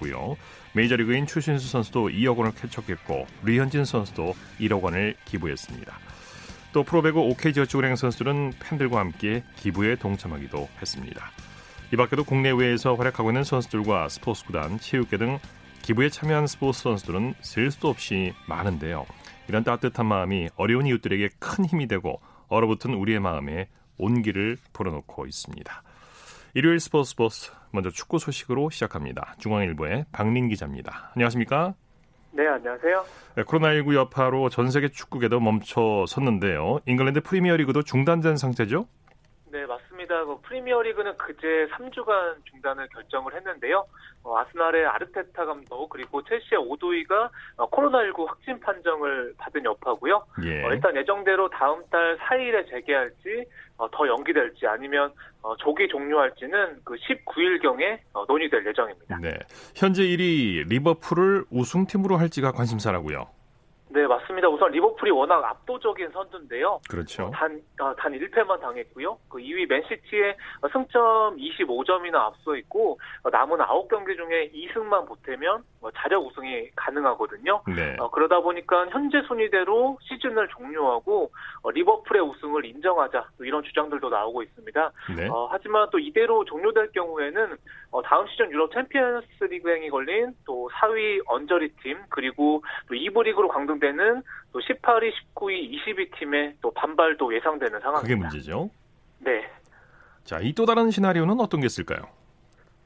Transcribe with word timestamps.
했고요. 0.00 0.36
메이저리그인 0.72 1.26
추신수 1.26 1.68
선수도 1.68 2.08
2억 2.08 2.36
원을 2.36 2.52
쾌척했고 2.54 3.26
류현진 3.44 3.84
선수도 3.84 4.34
1억 4.58 4.82
원을 4.82 5.14
기부했습니다. 5.26 5.92
또 6.72 6.84
프로배구 6.84 7.20
OK저축은행 7.20 7.96
선수들은 7.96 8.54
팬들과 8.60 9.00
함께 9.00 9.42
기부에 9.56 9.96
동참하기도 9.96 10.68
했습니다. 10.80 11.30
이 11.92 11.96
밖에도 11.96 12.24
국내외에서 12.24 12.94
활약하고 12.94 13.30
있는 13.30 13.42
선수들과 13.42 14.08
스포츠구단, 14.08 14.78
체육계 14.78 15.16
등 15.18 15.38
기부에 15.82 16.08
참여한 16.08 16.46
스포츠 16.46 16.82
선수들은 16.82 17.34
셀 17.40 17.70
수도 17.70 17.88
없이 17.88 18.32
많은데요. 18.46 19.06
이런 19.48 19.64
따뜻한 19.64 20.06
마음이 20.06 20.48
어려운 20.54 20.86
이웃들에게 20.86 21.30
큰 21.40 21.64
힘이 21.64 21.88
되고 21.88 22.20
얼어붙은 22.46 22.94
우리의 22.94 23.18
마음에 23.18 23.68
온기를 23.98 24.56
불어넣고 24.72 25.26
있습니다. 25.26 25.82
일요일 26.54 26.80
스포츠 26.80 27.10
스포츠 27.10 27.52
먼저 27.70 27.90
축구 27.90 28.18
소식으로 28.18 28.70
시작합니다. 28.70 29.36
중앙일보의 29.38 30.06
박민 30.10 30.48
기자입니다. 30.48 31.12
안녕하십니까? 31.14 31.74
네, 32.32 32.46
안녕하세요. 32.46 33.04
네, 33.36 33.42
코로나19 33.44 33.94
여파로 33.94 34.48
전 34.48 34.70
세계 34.70 34.88
축구계도 34.88 35.38
멈춰 35.38 36.04
섰는데요. 36.08 36.80
잉글랜드 36.86 37.22
프리미어리그도 37.22 37.82
중단된 37.82 38.36
상태죠? 38.36 38.88
네, 39.52 39.64
맞습니다. 39.66 39.89
그 40.24 40.40
프리미어리그는 40.42 41.16
그제 41.16 41.68
3주간 41.72 42.44
중단을 42.50 42.88
결정을 42.88 43.34
했는데요. 43.34 43.86
어, 44.22 44.38
아스날의 44.38 44.86
아르테타 44.86 45.44
감독 45.44 45.88
그리고 45.88 46.22
첼시의 46.22 46.60
오도이가 46.60 47.30
어, 47.56 47.70
코로나19 47.70 48.26
확진 48.26 48.60
판정을 48.60 49.34
받은 49.38 49.64
여파고요. 49.64 50.24
예. 50.44 50.64
어, 50.64 50.72
일단 50.72 50.94
예정대로 50.96 51.48
다음 51.48 51.82
달 51.90 52.18
4일에 52.18 52.68
재개할지 52.68 53.46
어, 53.78 53.88
더 53.90 54.06
연기될지 54.06 54.66
아니면 54.66 55.12
어, 55.42 55.56
조기 55.56 55.88
종료할지는 55.88 56.80
그 56.84 56.96
19일경에 56.96 57.98
어, 58.12 58.24
논의될 58.26 58.66
예정입니다. 58.66 59.18
네, 59.22 59.38
현재 59.74 60.02
1위 60.02 60.68
리버풀을 60.68 61.46
우승팀으로 61.50 62.18
할지가 62.18 62.52
관심사라고요. 62.52 63.39
네, 63.92 64.06
맞습니다. 64.06 64.48
우선 64.48 64.70
리버풀이 64.70 65.10
워낙 65.10 65.44
압도적인 65.44 66.10
선두인데요. 66.10 66.80
그렇죠. 66.88 67.24
어, 67.24 67.30
단, 67.32 67.60
어, 67.80 67.92
단 67.96 68.12
1패만 68.12 68.60
당했고요. 68.60 69.18
그 69.28 69.38
2위 69.38 69.68
맨시티의 69.68 70.36
승점 70.72 71.36
25점이나 71.36 72.14
앞서 72.14 72.56
있고, 72.56 73.00
어, 73.24 73.30
남은 73.30 73.58
9경기 73.58 74.16
중에 74.16 74.50
2승만 74.52 75.08
보태면 75.08 75.64
뭐 75.80 75.90
자력 75.96 76.24
우승이 76.26 76.70
가능하거든요. 76.76 77.62
네. 77.74 77.96
어, 77.98 78.10
그러다 78.10 78.40
보니까 78.40 78.86
현재 78.90 79.22
순위대로 79.26 79.98
시즌을 80.02 80.48
종료하고 80.48 81.30
어, 81.62 81.70
리버풀의 81.70 82.22
우승을 82.22 82.66
인정하자 82.66 83.28
이런 83.40 83.62
주장들도 83.64 84.08
나오고 84.08 84.42
있습니다. 84.42 84.92
네. 85.16 85.28
어, 85.28 85.48
하지만 85.50 85.88
또 85.90 85.98
이대로 85.98 86.44
종료될 86.44 86.92
경우에는 86.92 87.56
어, 87.92 88.02
다음 88.02 88.26
시즌 88.28 88.50
유럽 88.52 88.72
챔피언스 88.72 89.44
리그행이 89.44 89.88
걸린 89.90 90.34
또 90.44 90.68
4위 90.74 91.22
언저리 91.26 91.70
팀 91.82 91.98
그리고 92.10 92.62
또 92.86 92.94
2부 92.94 93.24
리그로 93.24 93.48
강등 93.48 93.79
되는 93.80 94.22
또 94.52 94.60
18위, 94.60 95.10
19위, 95.34 95.72
20위 95.72 96.18
팀의 96.18 96.54
또 96.62 96.70
반발도 96.72 97.34
예상되는 97.34 97.80
상황입니다. 97.80 98.02
그게 98.02 98.14
문제죠. 98.14 98.70
네. 99.20 99.48
자, 100.24 100.38
이 100.40 100.52
또 100.54 100.66
다른 100.66 100.90
시나리오는 100.90 101.40
어떤 101.40 101.60
게 101.60 101.66
있을까요? 101.66 102.02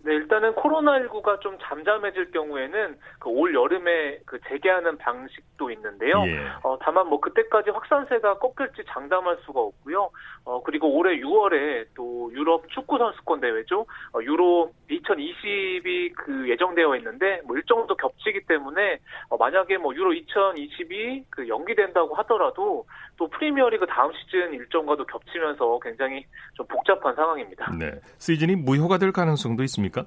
네, 0.05 0.15
일단은 0.15 0.55
코로나19가 0.55 1.41
좀 1.41 1.59
잠잠해질 1.61 2.31
경우에는 2.31 2.97
그 3.19 3.35
올 3.35 3.53
여름에 3.53 4.21
그 4.25 4.39
재개하는 4.49 4.97
방식도 4.99 5.71
있는데요. 5.73 6.23
예. 6.27 6.47
어, 6.63 6.79
다만 6.81 7.09
뭐 7.09 7.19
그때까지 7.21 7.71
확산세가 7.71 8.39
꺾일지 8.39 8.85
장담할 8.89 9.39
수가 9.45 9.61
없고요. 9.61 10.11
어, 10.45 10.63
그리고 10.63 10.89
올해 10.95 11.19
6월에 11.19 11.87
또 11.97 12.31
유럽 12.33 12.69
축구 12.71 12.97
선수권 12.97 13.41
대회죠. 13.41 13.87
어, 14.13 14.23
유로 14.23 14.71
2020이 14.89 16.13
그 16.15 16.49
예정되어 16.49 16.97
있는데 16.97 17.41
뭐 17.45 17.57
일정도 17.57 17.97
겹치기 17.97 18.47
때문에 18.47 18.99
어, 19.31 19.37
만약에 19.37 19.79
뭐 19.79 19.93
유로 19.95 20.13
2020이 20.13 21.25
그 21.31 21.49
연기된다고 21.49 22.15
하더라도 22.15 22.87
또 23.17 23.29
프리미어리그 23.29 23.87
다음 23.87 24.13
시즌 24.13 24.53
일정과도 24.55 25.05
겹치면서 25.07 25.79
굉장히 25.83 26.25
좀 26.55 26.67
복잡한 26.67 27.15
상황입니다. 27.15 27.71
네. 27.79 27.93
시즌이 28.19 28.57
무효가 28.57 28.99
될 28.99 29.13
가능성도 29.13 29.63
있습니까? 29.65 30.07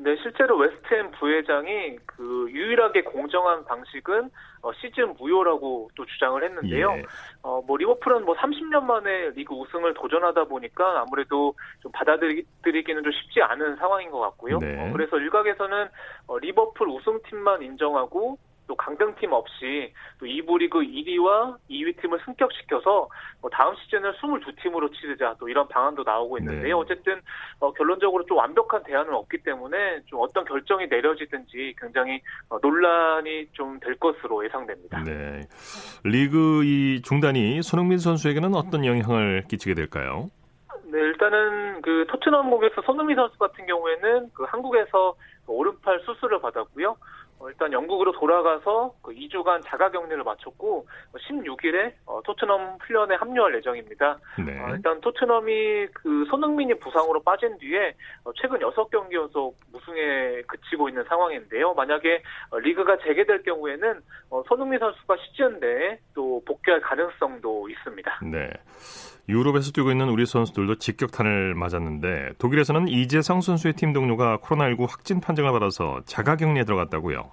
네, 0.00 0.16
실제로 0.22 0.56
웨스트햄 0.56 1.10
부회장이 1.12 1.98
그 2.06 2.46
유일하게 2.50 3.02
공정한 3.02 3.64
방식은 3.64 4.30
어, 4.62 4.72
시즌 4.74 5.14
무효라고 5.14 5.90
또 5.96 6.06
주장을 6.06 6.42
했는데요. 6.42 6.94
예. 6.98 7.02
어, 7.42 7.60
뭐 7.66 7.76
리버풀은 7.76 8.24
뭐 8.24 8.34
30년 8.36 8.84
만에 8.84 9.30
리그 9.30 9.54
우승을 9.54 9.94
도전하다 9.94 10.44
보니까 10.44 11.00
아무래도 11.00 11.54
좀 11.80 11.90
받아들이기는 11.92 13.02
좀 13.02 13.12
쉽지 13.12 13.42
않은 13.42 13.76
상황인 13.76 14.10
것 14.10 14.20
같고요. 14.20 14.58
네. 14.58 14.88
어, 14.88 14.92
그래서 14.92 15.18
일각에서는 15.18 15.88
어, 16.28 16.38
리버풀 16.38 16.88
우승팀만 16.88 17.62
인정하고 17.62 18.38
또 18.68 18.76
강등팀 18.76 19.32
없이 19.32 19.92
또 20.20 20.26
2부 20.26 20.58
리그 20.58 20.78
1위와 20.80 21.56
2위 21.70 22.00
팀을 22.00 22.20
승격시켜서 22.24 23.08
뭐 23.40 23.50
다음 23.50 23.74
시즌을 23.76 24.12
22팀으로 24.12 24.92
치르자 24.94 25.34
또 25.40 25.48
이런 25.48 25.66
방안도 25.68 26.04
나오고 26.04 26.38
있는데요. 26.38 26.62
네. 26.62 26.72
어쨌든 26.72 27.20
어, 27.58 27.72
결론적으로 27.72 28.24
좀 28.26 28.36
완벽한 28.36 28.82
대안은 28.84 29.12
없기 29.14 29.38
때문에 29.38 30.02
좀 30.06 30.20
어떤 30.20 30.44
결정이 30.44 30.86
내려지든지 30.86 31.74
굉장히 31.80 32.20
어, 32.50 32.58
논란이 32.62 33.48
좀 33.52 33.78
될 33.88 33.96
것으로 33.98 34.44
예상됩니다. 34.44 35.02
네. 35.04 35.40
리그 36.04 36.62
이 36.64 37.00
중단이 37.02 37.62
손흥민 37.62 37.98
선수에게는 37.98 38.54
어떤 38.54 38.84
영향을 38.84 39.44
끼치게 39.48 39.74
될까요? 39.74 40.28
네, 40.84 40.98
일단은 40.98 41.80
그 41.82 42.06
토트넘 42.08 42.50
공에서 42.50 42.82
손흥민 42.82 43.16
선수 43.16 43.38
같은 43.38 43.66
경우에는 43.66 44.30
그 44.34 44.44
한국에서 44.44 45.14
오른팔 45.46 46.00
수술을 46.04 46.40
받았고요. 46.40 46.96
어, 47.40 47.48
일단 47.48 47.72
영국으로 47.72 48.12
돌아가서 48.12 48.94
그 49.02 49.12
2주간 49.12 49.62
자가 49.64 49.90
격리를 49.90 50.22
마쳤고 50.22 50.86
16일에 51.14 51.92
어, 52.06 52.20
토트넘 52.24 52.78
훈련에 52.80 53.14
합류할 53.14 53.54
예정입니다. 53.56 54.18
네. 54.44 54.60
어, 54.60 54.74
일단 54.74 55.00
토트넘이 55.00 55.88
그 55.94 56.24
손흥민이 56.30 56.74
부상으로 56.80 57.22
빠진 57.22 57.56
뒤에 57.58 57.94
최근 58.40 58.58
6경기 58.58 59.12
연속 59.12 59.56
무승에 59.72 60.42
그치고 60.46 60.88
있는 60.88 61.04
상황인데요. 61.04 61.74
만약에 61.74 62.22
리그가 62.52 62.98
재개될 62.98 63.42
경우에는 63.42 64.00
손흥민 64.48 64.78
선수가 64.78 65.16
시즌 65.18 65.60
내에 65.60 65.98
또 66.14 66.42
복귀할 66.44 66.80
가능성도 66.80 67.68
있습니다. 67.68 68.20
네. 68.24 68.50
유럽에서 69.28 69.72
뛰고 69.72 69.90
있는 69.90 70.08
우리 70.08 70.24
선수들도 70.24 70.76
직격탄을 70.76 71.54
맞았는데 71.54 72.34
독일에서는 72.38 72.88
이재성 72.88 73.42
선수의 73.42 73.74
팀 73.74 73.92
동료가 73.92 74.38
코로나19 74.38 74.88
확진 74.88 75.20
판정을 75.20 75.52
받아서 75.52 76.00
자가격리에 76.06 76.64
들어갔다고요. 76.64 77.30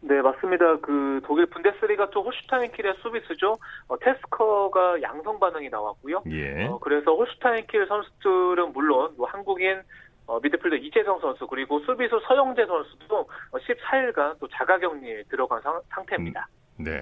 네, 0.00 0.22
맞습니다. 0.22 0.76
그 0.80 1.20
독일 1.24 1.46
분데스리가 1.46 2.10
또 2.10 2.22
홀슈타인킬의 2.22 2.94
수비수죠. 3.02 3.58
어, 3.88 3.98
테스커가 3.98 5.02
양성 5.02 5.40
반응이 5.40 5.70
나왔고요. 5.70 6.22
예. 6.30 6.66
어, 6.66 6.78
그래서 6.78 7.14
홀슈타인킬 7.14 7.86
선수들은 7.86 8.72
물론 8.72 9.14
뭐 9.16 9.26
한국인 9.28 9.80
어, 10.26 10.38
미드필더 10.40 10.76
이재성 10.76 11.20
선수 11.20 11.46
그리고 11.46 11.80
수비수 11.80 12.20
서영재 12.28 12.66
선수도 12.66 13.26
14일간 13.52 14.38
또 14.38 14.46
자가격리에 14.48 15.24
들어간 15.30 15.60
상, 15.62 16.04
태입니다 16.06 16.46
음. 16.50 16.57
네. 16.78 17.00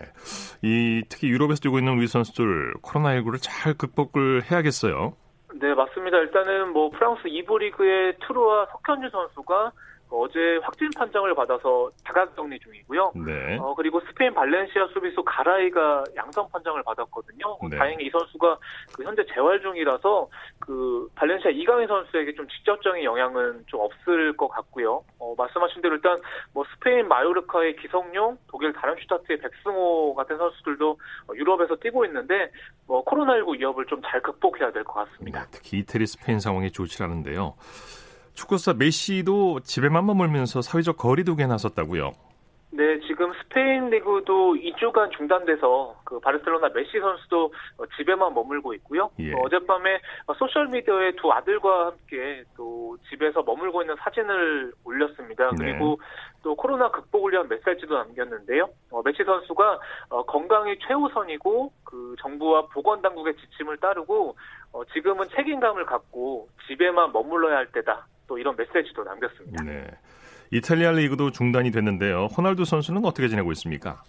이 0.62 1.02
특히 1.08 1.28
유럽에서 1.28 1.60
뛰고 1.60 1.78
있는 1.78 1.96
우리 1.96 2.06
선수들 2.06 2.74
코로나19를 2.82 3.38
잘 3.40 3.74
극복을 3.74 4.42
해야겠어요. 4.50 5.14
네, 5.60 5.74
맞습니다. 5.74 6.18
일단은 6.18 6.72
뭐 6.72 6.90
프랑스 6.90 7.22
2부 7.24 7.58
리그의 7.58 8.16
트루와 8.26 8.66
석현주 8.72 9.08
선수가 9.10 9.72
어제 10.10 10.58
확진 10.62 10.88
판정을 10.96 11.34
받아서 11.34 11.90
자가격리 12.06 12.58
중이고요. 12.60 13.12
네. 13.26 13.58
어, 13.58 13.74
그리고 13.74 14.00
스페인 14.08 14.32
발렌시아 14.34 14.86
수비수 14.94 15.22
가라이가 15.24 16.04
양성 16.16 16.48
판정을 16.50 16.82
받았거든요. 16.84 17.58
네. 17.70 17.76
다행히 17.76 18.06
이 18.06 18.10
선수가 18.10 18.58
그 18.96 19.02
현재 19.04 19.24
재활 19.34 19.60
중이라서 19.60 20.28
그 20.60 21.08
발렌시아 21.16 21.50
이강인 21.50 21.88
선수에게 21.88 22.34
좀 22.34 22.46
직접적인 22.48 23.02
영향은 23.04 23.64
좀 23.66 23.80
없을 23.80 24.36
것 24.36 24.48
같고요. 24.48 25.02
어, 25.18 25.34
말씀하신 25.36 25.82
대로 25.82 25.96
일단 25.96 26.16
뭐 26.54 26.64
스페인 26.74 27.08
마요르카의 27.08 27.76
기성용, 27.76 28.38
독일 28.48 28.72
다름슈타트의 28.72 29.38
백승호 29.40 30.14
같은 30.14 30.38
선수들도 30.38 30.98
유럽에서 31.34 31.76
뛰고 31.76 32.04
있는데 32.06 32.50
뭐 32.86 33.04
코로나19 33.04 33.58
위협을 33.58 33.84
좀 33.86 33.96
잘 34.06 34.20
극복해야 34.22 34.70
될 34.70 34.84
것 34.84 34.92
같습니다. 34.94 35.40
네, 35.40 35.46
특히 35.50 35.78
이태리 35.78 36.06
스페인 36.06 36.38
상황이 36.38 36.70
좋지 36.70 37.02
않은데요. 37.02 37.54
축구스타 38.36 38.74
메시도 38.74 39.60
집에만 39.60 40.06
머물면서 40.06 40.62
사회적 40.62 40.98
거리두기에 40.98 41.46
나섰다고요. 41.46 42.12
네, 42.70 43.00
지금 43.06 43.32
스페인 43.40 43.88
리그도 43.88 44.54
2주간 44.54 45.10
중단돼서 45.16 45.96
그 46.04 46.20
바르셀로나 46.20 46.68
메시 46.74 47.00
선수도 47.00 47.50
집에만 47.96 48.34
머물고 48.34 48.74
있고요. 48.74 49.10
예. 49.18 49.32
어젯밤에 49.32 49.98
소셜 50.38 50.68
미디어에 50.68 51.12
두 51.12 51.32
아들과 51.32 51.86
함께 51.86 52.44
또 52.54 52.98
집에서 53.08 53.42
머물고 53.42 53.80
있는 53.80 53.96
사진을 54.00 54.72
올렸습니다. 54.84 55.50
네. 55.52 55.56
그리고 55.58 55.98
또 56.42 56.54
코로나 56.54 56.90
극복을 56.90 57.32
위한 57.32 57.48
메시지도 57.48 57.96
남겼는데요. 57.96 58.68
어, 58.90 59.00
메시 59.02 59.24
선수가 59.24 59.78
어, 60.10 60.22
건강이 60.26 60.78
최우선이고 60.86 61.72
그 61.84 62.14
정부와 62.20 62.66
보건 62.66 63.00
당국의 63.00 63.36
지침을 63.36 63.78
따르고 63.78 64.36
어, 64.72 64.84
지금은 64.92 65.28
책임감을 65.34 65.86
갖고 65.86 66.48
집에만 66.68 67.12
머물러야 67.12 67.56
할 67.56 67.72
때다. 67.72 68.06
또 68.26 68.38
이런 68.38 68.56
메시지도 68.56 69.04
남겼습니다. 69.04 69.64
네. 69.64 69.86
이탈리아 70.50 70.92
리그도 70.92 71.30
중단이 71.30 71.70
됐는데요. 71.70 72.26
호날두 72.36 72.64
선수는 72.64 73.04
어떻게 73.04 73.28
지내고 73.28 73.52
있습니까? 73.52 74.02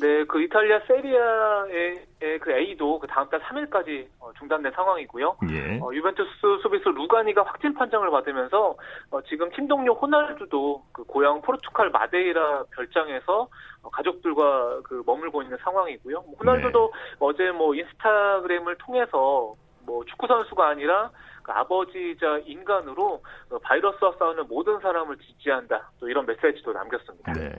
네, 0.00 0.24
그 0.24 0.42
이탈리아 0.42 0.80
세리아의 0.88 2.06
그 2.40 2.50
A도 2.50 2.98
그 2.98 3.06
다음 3.06 3.28
달 3.28 3.40
3일까지 3.40 4.08
어, 4.18 4.32
중단된 4.38 4.72
상황이고요. 4.72 5.36
예. 5.50 5.78
어, 5.80 5.94
유벤투스 5.94 6.30
수비수 6.62 6.90
루가니가 6.90 7.44
확진 7.44 7.74
판정을 7.74 8.10
받으면서 8.10 8.74
어, 9.10 9.22
지금 9.22 9.50
팀 9.52 9.68
동료 9.68 9.94
호날두도 9.94 10.82
그 10.90 11.04
고향 11.04 11.40
포르투갈 11.42 11.90
마데이라 11.90 12.64
별장에서 12.72 13.48
어, 13.82 13.90
가족들과 13.90 14.80
그 14.82 15.04
머물고 15.06 15.42
있는 15.42 15.56
상황이고요. 15.62 16.22
뭐 16.22 16.34
호날두도 16.40 16.92
네. 16.92 17.16
어제 17.20 17.50
뭐 17.52 17.74
인스타그램을 17.76 18.76
통해서 18.78 19.54
뭐 19.86 20.04
축구 20.06 20.26
선수가 20.26 20.66
아니라 20.66 21.10
그 21.44 21.52
아버지이자 21.52 22.38
인간으로 22.46 23.22
그 23.48 23.58
바이러스와 23.60 24.14
싸우는 24.18 24.48
모든 24.48 24.80
사람을 24.80 25.18
지지한다. 25.18 25.92
또 26.00 26.08
이런 26.08 26.26
메시지도 26.26 26.72
남겼습니다. 26.72 27.32
네. 27.34 27.52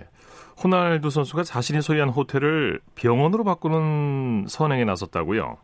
호날두 0.61 1.09
선수가 1.11 1.43
자신이 1.43 1.81
소유한 1.81 2.09
호텔을 2.09 2.81
병원으로 2.95 3.43
바꾸는 3.43 4.45
선행에 4.47 4.83
나섰다고요? 4.85 5.57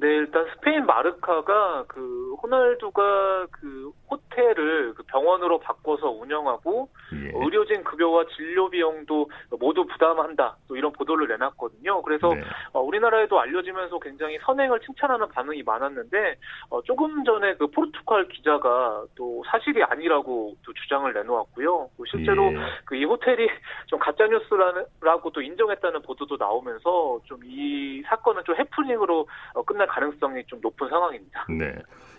네, 0.00 0.06
일단 0.06 0.46
스페인 0.54 0.86
마르카가 0.86 1.84
그 1.88 2.34
호날두가 2.42 3.46
그 3.50 3.90
호텔을 4.08 4.94
그 4.94 5.02
병원으로 5.08 5.58
바꿔서 5.58 6.08
운영하고 6.10 6.88
예. 7.14 7.32
의료진 7.34 7.82
급여와 7.82 8.26
진료 8.36 8.70
비용도 8.70 9.28
모두 9.58 9.84
부담한다. 9.86 10.56
또 10.68 10.76
이런 10.76 10.92
보도를 10.92 11.26
내놨거든요. 11.26 12.02
그래서 12.02 12.32
네. 12.32 12.42
어, 12.72 12.80
우리나라에도 12.80 13.40
알려지면서 13.40 13.98
굉장히 13.98 14.38
선행을 14.42 14.80
칭찬하는 14.80 15.28
반응이 15.30 15.64
많았는데 15.64 16.36
어, 16.70 16.80
조금 16.82 17.24
전에 17.24 17.56
그 17.56 17.66
포르투갈 17.66 18.28
기자가 18.28 19.04
또 19.16 19.42
사실이 19.50 19.82
아니라고 19.82 20.54
또 20.64 20.72
주장을 20.74 21.12
내놓았고요. 21.12 21.90
실제로 22.08 22.52
예. 22.52 22.56
그이 22.84 23.04
호텔이 23.04 23.48
좀 23.86 23.98
가짜 23.98 24.28
뉴스라고 24.28 25.30
또 25.30 25.42
인정했다는 25.42 26.02
보도도 26.02 26.36
나오면서 26.36 27.18
좀 27.24 27.38
이 27.48 28.02
사건은 28.06 28.44
좀 28.44 28.54
해프닝으로 28.56 29.26
어, 29.54 29.62
끝날 29.62 29.87
가능성이 29.88 30.44
좀 30.46 30.60
높은 30.60 30.88
상황입니다. 30.88 31.46
네. 31.48 31.74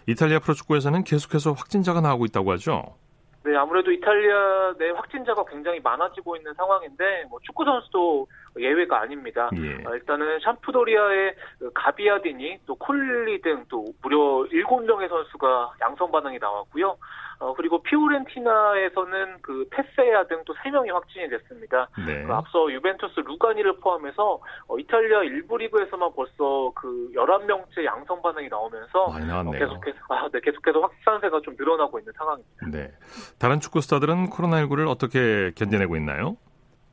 이탈리아 0.08 0.40
프로축구에서는 0.40 1.04
계속해서 1.04 1.54
확진자가 1.54 2.02
나오고 2.02 2.26
있다고 2.26 2.52
하죠. 2.54 2.96
네, 3.44 3.56
아무래도 3.56 3.92
이탈리아 3.92 4.74
내 4.78 4.90
확진자가 4.90 5.46
굉장히 5.46 5.80
많아지고 5.80 6.36
있는 6.36 6.54
상황인데 6.56 7.26
뭐 7.30 7.40
축구 7.44 7.64
선수도 7.64 8.28
예외가 8.58 9.02
아닙니다. 9.02 9.50
예. 9.56 9.86
어, 9.86 9.96
일단은 9.96 10.40
샴푸도리아의 10.42 11.36
그 11.60 11.72
가비아디니 11.74 12.60
또 12.66 12.76
콜리 12.76 13.42
등 13.42 13.64
또 13.70 13.86
무려 14.02 14.18
7명의 14.52 15.08
선수가 15.08 15.74
양성 15.82 16.12
반응이 16.12 16.38
나왔고요. 16.40 16.98
어, 17.40 17.54
그리고 17.54 17.82
피오렌티나에서는 17.84 19.38
그 19.42 19.68
테세야 19.72 20.28
등 20.28 20.40
또 20.50 20.56
3명이 20.56 20.92
확진이 20.92 21.30
됐습니다. 21.30 21.88
네. 22.08 22.24
그 22.24 22.34
앞서 22.34 22.72
유벤투스 22.72 23.20
루가니를 23.20 23.78
포함해서 23.78 24.42
어, 24.68 24.80
이탈리아 24.80 25.22
일부 25.22 25.58
리그에서만 25.58 26.12
벌써 26.16 26.72
그 26.76 27.12
11명째 27.14 27.86
양성 27.86 28.20
반응이 28.22 28.50
나오면서 28.50 29.04
어, 29.04 29.52
계속해서 29.52 29.98
아, 30.10 30.28
네, 30.34 30.40
계속해서 30.42 30.80
확산세가 30.80 31.42
좀 31.42 31.56
늘어나고 31.58 32.00
있는 32.00 32.12
상황입니다. 32.18 32.66
네. 32.72 32.92
다른 33.38 33.60
축구 33.60 33.82
스타들은 33.82 34.32
코로나19를 34.32 34.90
어떻게 34.90 35.52
견뎌내고 35.56 35.96
있나요? 35.98 36.36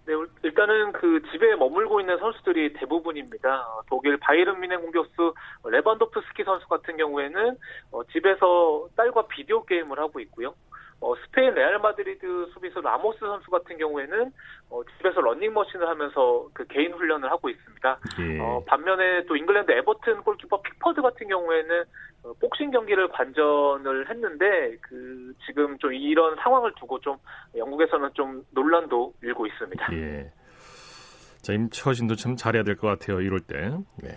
네, 0.06 0.12
일단은 0.44 0.92
그 0.92 1.20
집에 1.32 1.56
머물고 1.56 2.00
있는 2.00 2.16
선수들이 2.18 2.74
대부분입니다. 2.74 3.82
독일 3.88 4.16
바이른 4.18 4.60
미네 4.60 4.76
공격수 4.76 5.34
레반도프스키 5.64 6.44
선수 6.44 6.68
같은 6.68 6.96
경우에는 6.96 7.56
어, 7.90 8.04
집에서 8.12 8.88
딸과 8.96 9.26
비디오 9.26 9.64
게임을 9.64 9.98
하고 9.98 10.20
있고요. 10.20 10.54
어, 11.00 11.14
스페인 11.16 11.52
레알 11.54 11.78
마드리드 11.78 12.48
수비수 12.52 12.80
라모스 12.80 13.18
선수 13.20 13.50
같은 13.50 13.76
경우에는 13.76 14.32
어, 14.70 14.80
집에서 14.96 15.20
런닝머신을 15.20 15.86
하면서 15.86 16.48
그 16.54 16.66
개인 16.66 16.92
훈련을 16.94 17.30
하고 17.30 17.48
있습니다. 17.50 17.98
예. 18.20 18.40
어, 18.40 18.64
반면에 18.66 19.24
또 19.26 19.36
잉글랜드 19.36 19.70
에버튼 19.72 20.22
골키퍼 20.22 20.62
픽퍼드 20.62 21.02
같은 21.02 21.28
경우에는 21.28 21.84
어, 22.24 22.32
복싱 22.40 22.70
경기를 22.70 23.08
관전을 23.08 24.08
했는데 24.08 24.76
그 24.80 25.34
지금 25.46 25.76
좀 25.78 25.92
이런 25.92 26.34
상황을 26.36 26.72
두고 26.78 26.98
좀 27.00 27.16
영국에서는 27.54 28.10
좀 28.14 28.44
논란도 28.52 29.12
일고 29.22 29.46
있습니다. 29.46 29.92
예. 29.92 30.32
자, 31.42 31.52
임처신도 31.52 32.16
참 32.16 32.34
잘해야 32.36 32.64
될 32.64 32.76
것 32.76 32.88
같아요. 32.88 33.20
이럴 33.20 33.38
때. 33.40 33.70
네. 34.02 34.10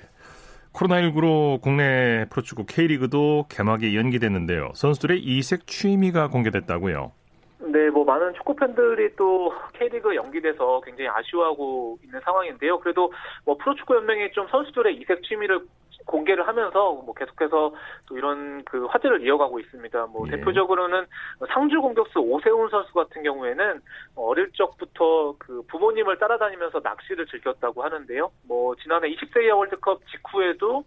코로나19로 0.80 1.62
국내 1.62 2.26
프로축구 2.30 2.66
K리그도 2.66 3.48
개막이 3.50 3.98
연기됐는데요. 3.98 4.72
선수들의 4.76 5.20
이색 5.20 5.68
취미가 5.68 6.30
공개됐다고요. 6.30 7.12
네, 7.60 7.90
뭐 7.90 8.06
많은 8.06 8.34
축구 8.36 8.56
팬들이 8.56 9.16
또 9.18 9.54
K리그 9.74 10.16
연기돼서 10.16 10.82
굉장히 10.82 11.10
아쉬워하고 11.10 12.00
있는 12.04 12.20
상황인데요. 12.24 12.80
그래도 12.80 13.12
뭐 13.46 13.58
프로축구 13.58 13.96
연맹이 13.96 14.32
좀 14.32 14.48
선수들의 14.48 14.96
이색 14.96 15.24
취미를 15.24 15.60
공개를 16.10 16.48
하면서 16.48 16.94
뭐 16.94 17.14
계속해서 17.14 17.74
또 18.08 18.18
이런 18.18 18.64
그 18.66 18.86
화제를 18.86 19.22
이어가고 19.22 19.60
있습니다. 19.60 20.08
뭐 20.08 20.28
예. 20.28 20.32
대표적으로는 20.32 21.06
상주 21.54 21.82
공격수 21.82 22.20
오세훈 22.20 22.70
선수 22.70 22.92
같은 22.94 23.22
경우에는 23.24 23.82
어릴 24.16 24.52
적부터 24.54 25.36
그 25.38 25.62
부모님을 25.68 26.18
따라다니면서 26.18 26.82
낚시를 26.84 27.28
즐겼다고 27.28 27.84
하는데요. 27.84 28.32
뭐 28.48 28.76
지난해 28.78 29.10
20세 29.10 29.44
이하 29.46 29.56
월드컵 29.56 30.02
직후에도 30.08 30.84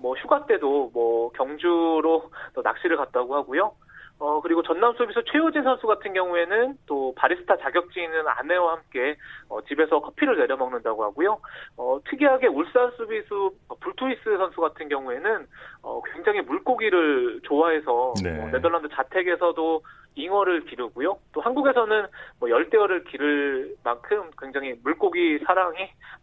뭐 0.00 0.14
휴가 0.16 0.44
때도 0.46 0.90
뭐 0.92 1.30
경주로 1.30 2.30
또 2.54 2.62
낚시를 2.62 2.96
갔다고 2.96 3.34
하고요. 3.34 3.72
어, 4.20 4.40
그리고 4.40 4.62
전남 4.62 4.94
수비수 4.94 5.22
최우진 5.30 5.62
선수 5.62 5.86
같은 5.86 6.12
경우에는 6.12 6.76
또 6.86 7.14
바리스타 7.16 7.56
자격증 7.58 8.02
있는 8.02 8.26
아내와 8.26 8.72
함께 8.72 9.16
어, 9.48 9.62
집에서 9.62 10.00
커피를 10.00 10.36
내려 10.38 10.56
먹는다고 10.56 11.04
하고요. 11.04 11.38
어, 11.76 12.00
특이하게 12.08 12.48
울산 12.48 12.90
수비수 12.96 13.52
불투이스 13.80 14.22
선수 14.24 14.60
같은 14.60 14.88
경우에는 14.88 15.46
어, 15.82 16.02
굉장히 16.12 16.40
물고기를 16.40 17.40
좋아해서 17.44 18.14
네. 18.22 18.42
어, 18.42 18.50
네덜란드 18.50 18.88
자택에서도 18.88 19.82
잉어를 20.16 20.64
기르고요. 20.64 21.18
또 21.32 21.40
한국에서는 21.40 22.06
뭐 22.40 22.50
열대어를 22.50 23.04
기를 23.04 23.76
만큼 23.84 24.30
굉장히 24.36 24.74
물고기 24.82 25.38
사랑이 25.46 25.76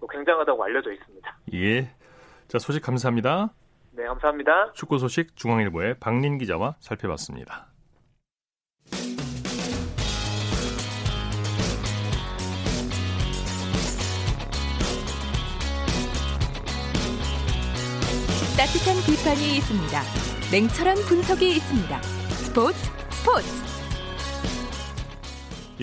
굉장하다고 0.09 0.63
알려져 0.65 0.91
있습니다. 0.91 1.37
예. 1.53 1.89
자, 2.49 2.59
소식 2.59 2.81
감사합니다. 2.83 3.53
네, 3.93 4.03
감사합니다. 4.05 4.73
축구 4.73 4.97
소식 4.97 5.37
중앙일보의 5.37 5.95
박린 6.01 6.37
기자와 6.37 6.75
살펴봤습니다. 6.79 7.74
따뜻한 18.57 18.95
비판이 19.03 19.59
있습니다. 19.59 19.99
냉철한 20.49 20.95
분석이 21.09 21.45
있습니다. 21.59 22.01
스포츠 22.39 22.77
스포츠. 23.11 23.51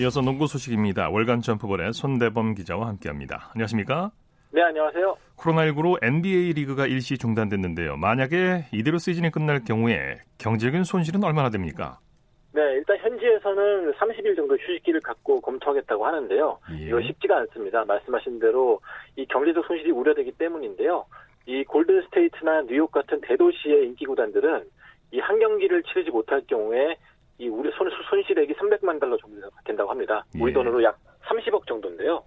이어서 0.01 0.21
농구 0.21 0.47
소식입니다. 0.47 1.11
월간 1.11 1.41
점프볼의 1.41 1.93
손대범 1.93 2.55
기자와 2.55 2.87
함께합니다. 2.87 3.51
안녕하십니까? 3.53 4.09
네, 4.49 4.63
안녕하세요. 4.63 5.15
코로나19로 5.37 6.03
NBA 6.03 6.53
리그가 6.53 6.87
일시 6.87 7.19
중단됐는데요. 7.19 7.95
만약에 7.97 8.65
이대로 8.71 8.97
시즌이 8.97 9.29
끝날 9.29 9.63
경우에 9.63 10.17
경제적인 10.39 10.83
손실은 10.83 11.23
얼마나 11.23 11.51
됩니까? 11.51 11.99
네, 12.53 12.61
일단 12.73 12.97
현지에서는 12.97 13.93
30일 13.93 14.35
정도 14.35 14.55
휴식기를 14.55 15.01
갖고 15.01 15.41
검토하겠다고 15.41 16.05
하는데요. 16.05 16.59
예. 16.79 16.85
이거 16.85 17.01
쉽지가 17.01 17.37
않습니다. 17.37 17.83
말씀하신 17.85 18.39
대로 18.39 18.79
이 19.15 19.25
경제적 19.25 19.63
손실이 19.65 19.91
우려되기 19.91 20.31
때문인데요. 20.33 21.05
이 21.45 21.63
골든 21.63 22.01
스테이트나 22.03 22.63
뉴욕 22.63 22.91
같은 22.91 23.19
대도시의 23.21 23.85
인기 23.87 24.05
구단들은 24.05 24.63
이 25.11 25.19
한 25.19 25.37
경기를 25.39 25.83
치르지 25.83 26.09
못할 26.09 26.41
경우에 26.47 26.95
이 27.37 27.47
우리 27.47 27.69
손, 27.71 27.89
손실액이 28.09 28.53
300만 28.55 28.99
달러 28.99 29.15
정도 29.17 29.47
된다고 29.65 29.89
합니다. 29.91 30.23
우리 30.39 30.49
예. 30.49 30.53
돈으로 30.53 30.81
약 30.83 30.97
30억 31.25 31.67
정도인데요. 31.67 32.23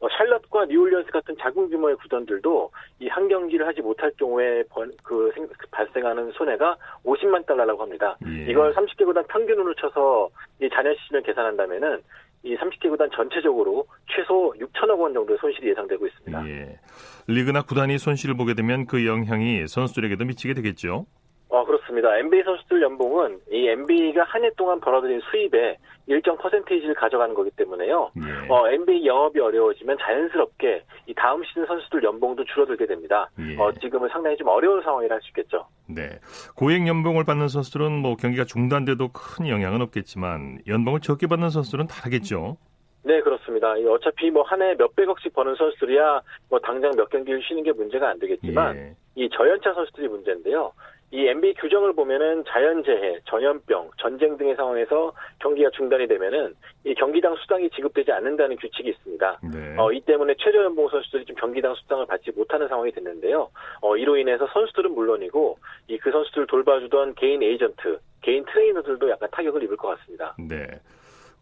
어, 0.00 0.08
샬럿과 0.08 0.64
뉴올리언스 0.66 1.10
같은 1.10 1.36
작은 1.38 1.68
규모의 1.68 1.96
구단들도 1.96 2.70
이 3.00 3.08
한 3.08 3.28
경기를 3.28 3.66
하지 3.66 3.82
못할 3.82 4.10
경우에 4.16 4.62
번, 4.70 4.90
그, 5.02 5.30
생, 5.34 5.46
그 5.48 5.66
발생하는 5.70 6.30
손해가 6.32 6.76
50만 7.04 7.44
달러라고 7.44 7.82
합니다. 7.82 8.16
예. 8.26 8.50
이걸 8.50 8.72
30개 8.74 9.04
구단 9.04 9.24
평균으로 9.26 9.74
쳐서 9.74 10.30
이 10.62 10.68
잔여 10.70 10.94
시즌을 10.94 11.22
계산한다면은 11.22 12.02
이 12.42 12.56
30개 12.56 12.88
구단 12.88 13.10
전체적으로 13.14 13.86
최소 14.08 14.54
6천억 14.58 14.98
원 14.98 15.12
정도의 15.12 15.38
손실이 15.40 15.68
예상되고 15.70 16.06
있습니다. 16.06 16.48
예. 16.48 16.78
리그나 17.26 17.62
구단이 17.62 17.98
손실을 17.98 18.34
보게 18.34 18.54
되면 18.54 18.86
그 18.86 19.06
영향이 19.06 19.68
선수들에게도 19.68 20.24
미치게 20.24 20.54
되겠죠. 20.54 21.06
어, 21.50 21.64
그렇습니다. 21.64 22.16
NBA 22.16 22.44
선수들 22.44 22.80
연봉은 22.82 23.40
이 23.50 23.66
NBA가 23.68 24.22
한 24.24 24.44
해 24.44 24.50
동안 24.56 24.78
벌어들인 24.80 25.20
수입의 25.30 25.76
일정 26.06 26.36
퍼센테이지를 26.38 26.94
가져가는 26.94 27.34
거기 27.34 27.50
때문에요. 27.50 28.10
예. 28.18 28.48
어, 28.48 28.68
NBA 28.68 29.04
영업이 29.04 29.38
어려워지면 29.40 29.98
자연스럽게 30.00 30.84
이 31.06 31.14
다음 31.14 31.42
시즌 31.44 31.66
선수들 31.66 32.02
연봉도 32.04 32.44
줄어들게 32.44 32.86
됩니다. 32.86 33.28
예. 33.40 33.56
어, 33.60 33.72
지금은 33.80 34.08
상당히 34.10 34.36
좀 34.36 34.46
어려운 34.48 34.80
상황이라 34.82 35.14
할 35.16 35.20
수 35.22 35.28
있겠죠. 35.30 35.66
네. 35.88 36.18
고액 36.56 36.86
연봉을 36.86 37.24
받는 37.24 37.48
선수들은 37.48 37.92
뭐 38.00 38.14
경기가 38.16 38.44
중단돼도 38.44 39.08
큰 39.12 39.48
영향은 39.48 39.82
없겠지만 39.82 40.60
연봉을 40.68 41.00
적게 41.00 41.26
받는 41.26 41.50
선수들은 41.50 41.88
다르겠죠. 41.88 42.56
네, 43.02 43.20
그렇습니다. 43.22 43.76
이 43.78 43.86
어차피 43.86 44.30
뭐 44.30 44.44
한 44.44 44.62
해 44.62 44.74
몇백억씩 44.74 45.32
버는 45.32 45.54
선수들이야 45.56 46.20
뭐 46.48 46.58
당장 46.60 46.92
몇 46.96 47.08
경기를 47.10 47.42
쉬는 47.42 47.62
게 47.64 47.72
문제가 47.72 48.08
안 48.08 48.18
되겠지만 48.20 48.76
예. 48.76 48.94
이 49.16 49.28
저연차 49.36 49.72
선수들이 49.74 50.06
문제인데요. 50.08 50.72
이 51.12 51.26
NBA 51.26 51.54
규정을 51.54 51.92
보면은 51.94 52.44
자연재해, 52.46 53.20
전염병, 53.26 53.90
전쟁 53.98 54.36
등의 54.36 54.54
상황에서 54.56 55.12
경기가 55.40 55.70
중단이 55.70 56.06
되면은 56.06 56.54
이 56.84 56.94
경기당 56.94 57.34
수당이 57.36 57.70
지급되지 57.70 58.12
않는다는 58.12 58.56
규칙이 58.56 58.90
있습니다. 58.90 59.40
네. 59.52 59.76
어, 59.78 59.90
이 59.92 60.00
때문에 60.00 60.34
최저연봉 60.38 60.88
선수들이 60.88 61.24
좀 61.24 61.36
경기당 61.36 61.74
수당을 61.74 62.06
받지 62.06 62.30
못하는 62.32 62.68
상황이 62.68 62.92
됐는데요. 62.92 63.50
어, 63.80 63.96
이로 63.96 64.16
인해서 64.16 64.46
선수들은 64.52 64.92
물론이고 64.94 65.58
이 65.88 65.98
그 66.00 66.10
선수들을 66.10 66.46
돌봐주던 66.46 67.14
개인 67.14 67.42
에이전트, 67.42 67.98
개인 68.22 68.44
트레이너들도 68.46 69.10
약간 69.10 69.28
타격을 69.32 69.62
입을 69.64 69.76
것 69.76 69.88
같습니다. 69.98 70.34
네. 70.38 70.66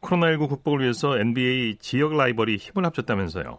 코로나19 0.02 0.48
극복을 0.48 0.80
위해서 0.80 1.18
NBA 1.18 1.76
지역 1.78 2.16
라이벌이 2.16 2.56
힘을 2.56 2.84
합쳤다면서요. 2.86 3.58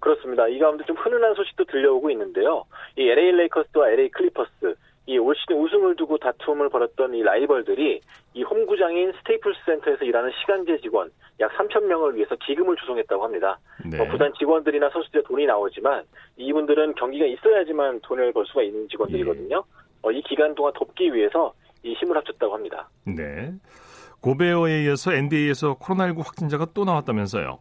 그렇습니다. 0.00 0.48
이 0.48 0.58
가운데 0.58 0.84
좀 0.84 0.96
훈훈한 0.96 1.34
소식도 1.34 1.64
들려오고 1.64 2.10
있는데요. 2.10 2.64
이 2.96 3.02
LA 3.08 3.32
레이커스와 3.32 3.90
LA 3.90 4.08
클리퍼스, 4.10 4.74
이 5.10 5.18
올 5.18 5.34
시즌 5.34 5.56
우승을 5.56 5.96
두고 5.96 6.18
다툼을 6.18 6.68
벌였던 6.68 7.14
이 7.14 7.22
라이벌들이 7.22 8.00
이 8.34 8.42
홈구장인 8.44 9.12
스테이플스 9.18 9.58
센터에서 9.66 10.04
일하는 10.04 10.30
시간제 10.40 10.78
직원 10.82 11.10
약 11.40 11.50
3천 11.56 11.84
명을 11.84 12.14
위해서 12.14 12.36
기금을 12.36 12.76
조성했다고 12.76 13.24
합니다. 13.24 13.58
네. 13.84 13.98
어, 13.98 14.08
구단 14.08 14.32
직원들이나 14.38 14.88
선수들의 14.90 15.24
돈이 15.24 15.46
나오지만 15.46 16.04
이분들은 16.36 16.94
경기가 16.94 17.26
있어야지만 17.26 18.00
돈을 18.02 18.32
벌 18.32 18.46
수가 18.46 18.62
있는 18.62 18.86
직원들이거든요. 18.88 19.64
어, 20.02 20.12
이 20.12 20.22
기간 20.22 20.54
동안 20.54 20.72
돕기 20.74 21.12
위해서 21.12 21.52
이 21.82 21.92
힘을 21.94 22.16
합쳤다고 22.16 22.54
합니다. 22.54 22.88
네. 23.04 23.52
고베어에 24.20 24.84
이어서 24.84 25.12
NBA에서 25.12 25.76
코로나19 25.78 26.24
확진자가 26.24 26.66
또 26.72 26.84
나왔다면서요. 26.84 27.58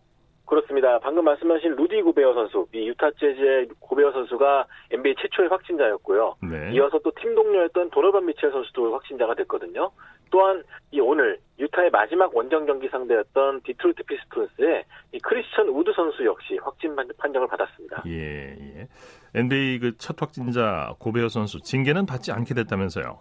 그렇습니다. 0.50 0.98
방금 1.00 1.24
말씀하신 1.26 1.76
루디 1.76 2.02
고베어 2.02 2.34
선수, 2.34 2.66
이 2.74 2.88
유타 2.88 3.12
재즈의 3.12 3.68
고베어 3.80 4.12
선수가 4.12 4.66
NBA 4.92 5.16
최초의 5.22 5.50
확진자였고요. 5.50 6.36
네. 6.42 6.72
이어서 6.74 6.98
또 7.00 7.12
팀 7.12 7.36
동료였던 7.36 7.92
도너반 7.92 8.26
미첼 8.26 8.52
선수도 8.52 8.92
확진자가 8.94 9.36
됐거든요. 9.36 9.92
또한 10.32 10.64
이 10.92 11.00
오늘 11.00 11.38
유타의 11.60 11.90
마지막 11.92 12.36
원정 12.36 12.66
경기 12.66 12.88
상대였던 12.90 13.62
디트로이트 13.62 14.04
피스톤스의 14.04 14.84
이 15.14 15.20
크리스천 15.20 15.68
우드 15.70 15.92
선수 15.96 16.26
역시 16.26 16.58
확진 16.64 16.96
판- 16.96 17.08
판정을 17.18 17.48
받았습니다. 17.48 18.04
예, 18.08 18.56
예. 18.60 18.88
NBA 19.36 19.80
그 19.80 19.98
첫 19.98 20.20
확진자 20.22 20.94
고베어 21.00 21.30
선수 21.30 21.60
징계는 21.62 22.06
받지 22.08 22.32
않게 22.32 22.54
됐다면서요. 22.56 23.20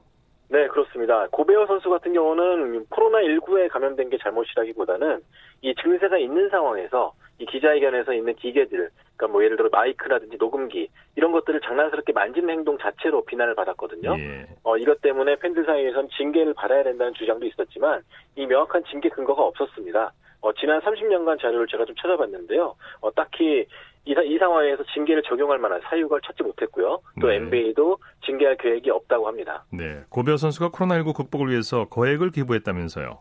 네, 0.50 0.67
그렇습니다. 0.69 1.26
고베어 1.31 1.67
선수 1.67 1.90
같은 1.90 2.12
경우는 2.12 2.87
코로나19에 2.87 3.69
감염된 3.69 4.09
게 4.09 4.19
잘못이라기보다는 4.19 5.21
이 5.61 5.75
증세가 5.75 6.17
있는 6.17 6.49
상황에서 6.49 7.12
이 7.38 7.47
기자회견에서 7.47 8.14
있는 8.14 8.35
기계들, 8.35 8.90
그러니까 9.17 9.28
뭐 9.28 9.45
예를 9.45 9.57
들어 9.57 9.69
마이크라든지 9.71 10.37
녹음기 10.38 10.88
이런 11.17 11.33
것들을 11.33 11.61
장난스럽게 11.61 12.12
만지는 12.12 12.50
행동 12.50 12.78
자체로 12.78 13.25
비난을 13.25 13.55
받았거든요. 13.55 14.17
예. 14.19 14.47
어, 14.64 14.76
이것 14.76 15.00
때문에 15.02 15.37
팬들 15.37 15.64
사이에선 15.64 16.09
징계를 16.17 16.55
받아야 16.55 16.83
된다는 16.83 17.14
주장도 17.14 17.47
있었지만 17.47 18.02
이 18.37 18.47
명확한 18.47 18.85
징계 18.90 19.09
근거가 19.09 19.43
없었습니다. 19.43 20.12
어, 20.40 20.52
지난 20.55 20.81
30년간 20.81 21.40
자료를 21.40 21.67
제가 21.67 21.85
좀 21.85 21.95
찾아봤는데요. 21.97 22.75
어, 23.00 23.11
딱히 23.12 23.67
이, 24.08 24.14
사- 24.14 24.22
이 24.22 24.38
상황에서 24.38 24.82
징계를 24.94 25.22
적용할 25.24 25.58
만한 25.58 25.80
사유가 25.84 26.18
찾지 26.24 26.42
못했고요. 26.42 26.98
또 27.20 27.28
네. 27.28 27.36
NBA도 27.36 27.98
징계할 28.24 28.56
계획이 28.56 28.90
없다고 28.90 29.28
합니다. 29.28 29.64
네. 29.70 30.00
고베어 30.08 30.38
선수가 30.38 30.70
코로나19 30.70 31.14
극복을 31.14 31.50
위해서 31.50 31.84
거액을 31.90 32.30
기부했다면서요. 32.30 33.18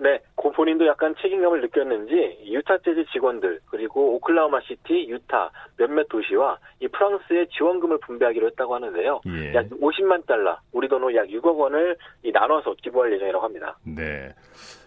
네, 0.00 0.20
고 0.36 0.52
본인도 0.52 0.86
약간 0.86 1.14
책임감을 1.20 1.60
느꼈는지 1.62 2.38
유타 2.44 2.76
재즈 2.78 3.06
직원들 3.12 3.60
그리고 3.70 4.14
오클라호마 4.16 4.60
시티, 4.60 5.08
유타 5.08 5.50
몇몇 5.76 6.06
도시와 6.08 6.58
이 6.80 6.86
프랑스에 6.88 7.46
지원금을 7.56 7.98
분배하기로 8.06 8.46
했다고 8.48 8.74
하는데요. 8.76 9.20
예. 9.26 9.54
약 9.54 9.66
50만 9.70 10.24
달러, 10.26 10.56
우리 10.72 10.86
돈으로 10.88 11.12
약 11.16 11.26
6억 11.26 11.56
원을 11.58 11.96
이 12.22 12.30
나눠서 12.30 12.74
기부할 12.82 13.12
예정이라고 13.14 13.42
합니다. 13.44 13.76
네. 13.84 14.28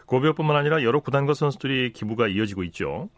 고베어뿐만 0.05 0.55
아니라 0.55 0.81
여러 0.83 0.99
구단과 1.01 1.33
선수들이 1.33 1.91
기부가 1.93 2.27
이어지고 2.27 2.63
있죠. 2.63 3.09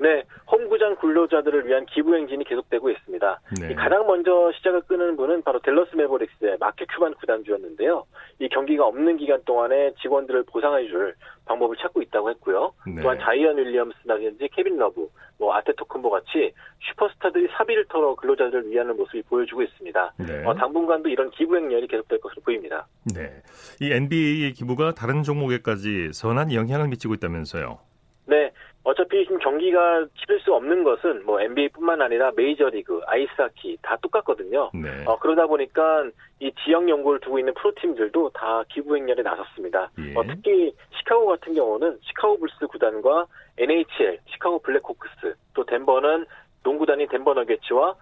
네, 0.00 0.24
홈구장 0.50 0.96
근로자들을 0.96 1.66
위한 1.66 1.84
기부 1.84 2.16
행진이 2.16 2.44
계속되고 2.44 2.88
있습니다. 2.88 3.40
네. 3.60 3.70
이 3.70 3.74
가장 3.74 4.06
먼저 4.06 4.50
시작을 4.56 4.80
끊은 4.82 5.14
분은 5.16 5.42
바로 5.42 5.60
댈러스 5.60 5.94
매버릭스의 5.94 6.56
마크 6.58 6.86
큐반 6.88 7.12
구단주였는데요. 7.14 8.04
이 8.38 8.48
경기가 8.48 8.86
없는 8.86 9.18
기간 9.18 9.44
동안에 9.44 9.92
직원들을 10.00 10.44
보상해줄 10.44 11.14
방법을 11.44 11.76
찾고 11.76 12.00
있다고 12.00 12.30
했고요. 12.30 12.72
네. 12.86 13.02
또한 13.02 13.18
자이언 13.20 13.58
윌리엄스라든지 13.58 14.48
케빈 14.52 14.78
러브, 14.78 15.06
뭐 15.38 15.54
아데토쿤보 15.56 16.08
같이 16.08 16.54
슈퍼스타들이 16.88 17.48
사비를 17.58 17.84
털어 17.88 18.14
근로자들을 18.14 18.70
위하는 18.70 18.96
모습이 18.96 19.22
보여주고 19.24 19.62
있습니다. 19.62 20.14
네. 20.16 20.44
어, 20.46 20.54
당분간도 20.54 21.10
이런 21.10 21.30
기부 21.30 21.56
행렬이 21.56 21.86
계속될 21.88 22.20
것으로 22.20 22.40
보입니다. 22.40 22.86
네. 23.14 23.42
이 23.82 23.92
NBA의 23.92 24.54
기부가 24.54 24.94
다른 24.94 25.22
종목에까지 25.22 26.14
선한 26.14 26.54
영향을 26.54 26.88
미치고 26.88 27.12
있다면서요. 27.14 27.78
네. 28.26 28.50
어차피 28.82 29.24
지금 29.24 29.38
경기가 29.38 30.06
치를 30.18 30.40
수 30.40 30.54
없는 30.54 30.84
것은 30.84 31.26
뭐 31.26 31.40
NBA뿐만 31.40 32.00
아니라 32.00 32.32
메이저리그, 32.34 33.02
아이스하키 33.06 33.78
다 33.82 33.96
똑같거든요. 34.00 34.70
네. 34.72 35.04
어, 35.06 35.18
그러다 35.18 35.46
보니까 35.46 36.08
이 36.38 36.50
지역 36.64 36.88
연구를 36.88 37.20
두고 37.20 37.38
있는 37.38 37.52
프로팀들도 37.54 38.30
다 38.30 38.64
기부 38.70 38.96
행렬에 38.96 39.22
나섰습니다. 39.22 39.90
예. 39.98 40.14
어, 40.14 40.22
특히 40.26 40.72
시카고 40.98 41.26
같은 41.26 41.54
경우는 41.54 41.98
시카고 42.02 42.38
불스 42.38 42.66
구단과 42.68 43.26
NHL, 43.58 44.18
시카고 44.32 44.60
블랙호크스, 44.60 45.34
또 45.52 45.64
덴버는 45.66 46.24
농구단이 46.62 47.06
덴버 47.08 47.34
너게츠와 47.34 47.94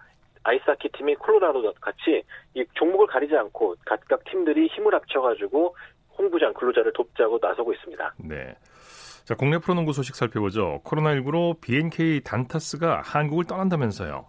아이스하키 0.43 0.89
팀이 0.89 1.15
콜로라도 1.15 1.73
같이 1.81 2.23
이 2.53 2.63
종목을 2.75 3.07
가리지 3.07 3.35
않고 3.35 3.75
각각 3.85 4.23
팀들이 4.25 4.67
힘을 4.67 4.93
합쳐가지고 4.93 5.75
홈구장 6.17 6.53
근로자를 6.53 6.93
돕자고 6.93 7.39
나서고 7.41 7.73
있습니다. 7.73 8.13
네. 8.19 8.55
자, 9.29 9.35
국내 9.35 9.59
프로농구 9.59 9.93
소식 9.93 10.15
살펴보죠. 10.15 10.81
코로나19로 10.85 11.61
BNK 11.61 12.21
단타스가 12.23 13.01
한국을 13.05 13.45
떠난다면서요. 13.45 14.25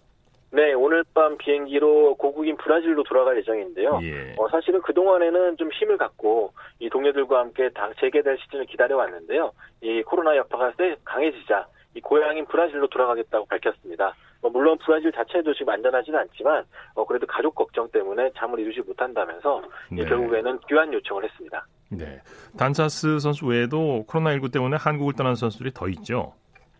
네, 0.50 0.74
오늘 0.74 1.04
밤 1.14 1.38
비행기로 1.38 2.16
고국인 2.16 2.58
브라질로 2.58 3.02
돌아갈 3.04 3.38
예정인데요. 3.38 3.98
예. 4.02 4.34
어, 4.36 4.46
사실은 4.50 4.82
그동안에는 4.82 5.56
좀 5.56 5.70
힘을 5.72 5.96
갖고 5.96 6.52
이 6.80 6.90
동료들과 6.90 7.38
함께 7.38 7.70
다 7.70 7.88
재개될 7.98 8.36
시즌을 8.44 8.66
기다려왔는데요. 8.66 9.52
이 9.80 10.02
코로나 10.02 10.36
여파가 10.36 10.74
세, 10.76 10.94
강해지자 11.02 11.66
이 11.94 12.00
고향인 12.02 12.44
브라질로 12.44 12.88
돌아가겠다고 12.88 13.46
밝혔습니다. 13.46 14.14
뭐 14.42 14.50
물론 14.50 14.76
브라질 14.84 15.12
자체도 15.12 15.54
지금 15.54 15.72
안전하지는 15.72 16.18
않지만 16.18 16.64
어, 16.94 17.06
그래도 17.06 17.26
가족 17.26 17.54
걱정 17.54 17.88
때문에 17.88 18.32
잠을 18.36 18.58
이루지 18.58 18.82
못한다면서 18.82 19.62
이 19.92 19.94
네. 19.94 20.04
결국에는 20.04 20.58
귀환 20.68 20.92
요청을 20.92 21.24
했습니다. 21.24 21.64
네. 21.90 22.20
단타스 22.56 23.18
선수 23.18 23.46
외에도 23.46 24.04
코로나19 24.08 24.52
때문에 24.52 24.76
한국을 24.76 25.14
떠난 25.14 25.34
선수들이 25.34 25.72
더 25.74 25.88
있죠. 25.88 26.32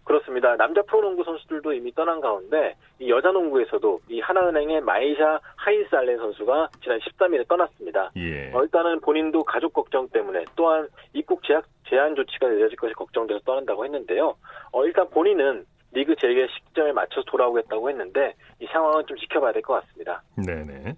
그렇습니다. 0.05 0.57
남자 0.57 0.83
프로농구 0.83 1.23
선수들도 1.23 1.73
이미 1.73 1.93
떠난 1.95 2.21
가운데 2.21 2.75
이 2.99 3.09
여자 3.11 3.31
농구에서도 3.31 4.00
이 4.09 4.21
하나은행의 4.21 4.81
마이샤 4.81 5.40
알렌 5.93 6.19
선수가 6.19 6.71
지난 6.83 6.99
13일에 6.99 7.47
떠났습니다. 7.47 8.11
예. 8.17 8.50
어, 8.52 8.62
일단은 8.62 9.00
본인도 9.00 9.45
가족 9.45 9.73
걱정 9.73 10.09
때문에 10.09 10.45
또한 10.57 10.88
입국 11.12 11.45
제약, 11.45 11.64
제한 11.88 12.17
조치가 12.17 12.49
내려질 12.49 12.76
것이 12.76 12.93
걱정돼서 12.95 13.40
떠난다고 13.45 13.85
했는데요. 13.85 14.35
어, 14.73 14.85
일단 14.85 15.09
본인은 15.11 15.64
리그 15.93 16.14
재개 16.17 16.47
시점에 16.49 16.93
맞춰서 16.93 17.23
돌아오겠다고 17.26 17.90
했는데 17.90 18.35
이 18.61 18.67
상황은 18.67 19.07
좀 19.07 19.17
지켜봐야 19.17 19.52
될 19.52 19.62
것 19.62 19.81
같습니다. 19.81 20.23
네네. 20.37 20.95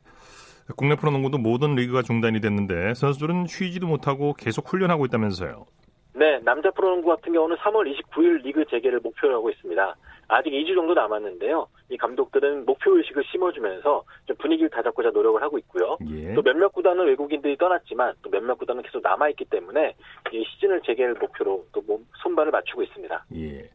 국내 0.76 0.96
프로농구도 0.96 1.38
모든 1.38 1.74
리그가 1.74 2.02
중단이 2.02 2.40
됐는데 2.40 2.94
선수들은 2.94 3.46
쉬지도 3.46 3.86
못하고 3.86 4.34
계속 4.34 4.68
훈련하고 4.68 5.04
있다면서요. 5.06 5.66
네, 6.14 6.38
남자 6.44 6.70
프로농구 6.70 7.08
같은 7.08 7.32
경우는 7.32 7.56
3월 7.56 7.90
29일 7.90 8.42
리그 8.42 8.64
재개를 8.70 9.00
목표로 9.00 9.34
하고 9.36 9.50
있습니다. 9.50 9.96
아직 10.28 10.50
2주 10.50 10.74
정도 10.74 10.94
남았는데요. 10.94 11.66
이 11.90 11.96
감독들은 11.96 12.64
목표 12.66 12.96
의식을 12.96 13.22
심어주면서 13.30 14.02
좀 14.26 14.36
분위기를 14.36 14.68
다잡고자 14.70 15.10
노력을 15.10 15.40
하고 15.42 15.58
있고요. 15.58 15.96
예. 16.10 16.34
또 16.34 16.42
몇몇 16.42 16.68
구단은 16.70 17.06
외국인들이 17.06 17.56
떠났지만 17.56 18.14
또 18.22 18.30
몇몇 18.30 18.54
구단은 18.56 18.82
계속 18.82 19.02
남아 19.02 19.28
있기 19.30 19.44
때문에 19.46 19.94
이 20.32 20.44
시즌을 20.54 20.82
재개를 20.86 21.14
목표로 21.14 21.66
또 21.72 21.82
몸- 21.82 22.06
손발을 22.22 22.50
맞추고 22.52 22.82
있습니다. 22.82 23.24
예. 23.36 23.70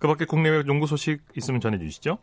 그 0.00 0.06
밖에 0.08 0.24
국내외 0.24 0.62
농구 0.62 0.86
소식 0.86 1.20
있으면 1.36 1.60
전해 1.60 1.78
주시죠. 1.78 2.18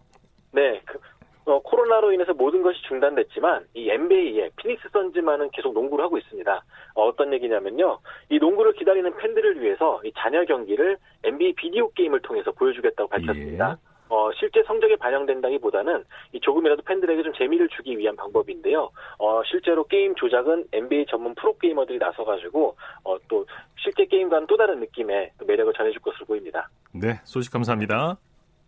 네, 0.51 0.81
그, 0.85 0.99
어, 1.45 1.59
코로나 1.61 1.93
코로나로 1.93 2.11
인해서 2.11 2.33
모든 2.33 2.63
것이 2.63 2.81
중단됐지만 2.83 3.65
이 3.75 3.89
NBA의 3.89 4.51
피닉스 4.57 4.89
선즈만은 4.91 5.51
계속 5.51 5.73
농구를 5.73 6.03
하고 6.03 6.17
있습니다. 6.17 6.63
어, 6.95 7.15
떤 7.15 7.33
얘기냐면요. 7.33 7.99
이 8.29 8.39
농구를 8.39 8.73
기다리는 8.73 9.15
팬들을 9.17 9.61
위해서 9.61 10.01
이 10.03 10.11
잔여 10.17 10.45
경기를 10.45 10.97
NBA 11.23 11.53
비디오 11.53 11.91
게임을 11.91 12.21
통해서 12.21 12.51
보여주겠다고 12.51 13.09
밝혔습니다. 13.09 13.77
예. 13.79 13.93
어, 14.09 14.29
실제 14.37 14.61
성적에 14.63 14.95
반영된다기보다는 14.97 16.03
조금이라도 16.41 16.83
팬들에게 16.83 17.23
좀 17.23 17.33
재미를 17.33 17.67
주기 17.69 17.97
위한 17.97 18.15
방법인데요. 18.15 18.91
어, 19.17 19.41
실제로 19.45 19.85
게임 19.85 20.13
조작은 20.15 20.65
NBA 20.71 21.05
전문 21.09 21.33
프로 21.35 21.57
게이머들이 21.57 21.97
나서가지고 21.97 22.75
어, 23.05 23.17
또 23.27 23.45
실제 23.77 24.05
게임과는 24.05 24.47
또 24.47 24.57
다른 24.57 24.79
느낌의 24.79 25.31
매력을 25.47 25.73
전해줄 25.73 26.01
것으로 26.01 26.25
보입니다. 26.25 26.69
네, 26.93 27.19
소식 27.23 27.51
감사합니다. 27.51 28.17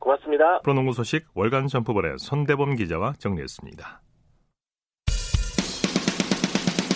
고맙습니다. 0.05 0.59
프로농구 0.61 0.93
소식 0.93 1.25
월간 1.33 1.67
점프볼의 1.67 2.19
손대범 2.19 2.75
기자와 2.75 3.13
정리했습니다. 3.17 4.01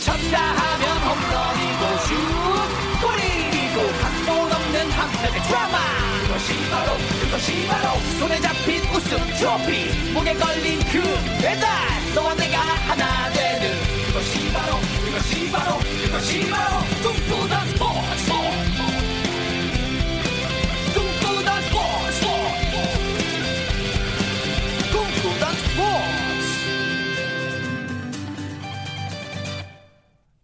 쳤다 0.05 0.37
하면 0.37 0.83
홈런이고 1.09 1.81
슛 2.05 2.13
골이고 3.01 3.77
각본 4.01 4.29
없는 4.53 4.91
한편의 4.91 5.41
드라마 5.47 5.77
그것이 6.21 6.53
바로 6.69 6.89
그것이 7.21 7.67
바로 7.67 7.99
손에 8.19 8.37
잡힌 8.39 8.81
우승 8.93 9.17
트로피 9.37 10.13
목에 10.13 10.33
걸린 10.35 10.79
그 10.91 11.01
배달 11.41 11.65
너와 12.13 12.35
내가 12.35 12.59
하나 12.59 13.29
되는 13.33 13.73
그것이 14.05 14.53
바로 14.53 14.77
그것이 15.05 15.51
바로 15.51 15.77
그것이 16.05 16.49
바로 16.49 16.77
꿈꾸던 17.01 17.67
스포츠 17.69 18.58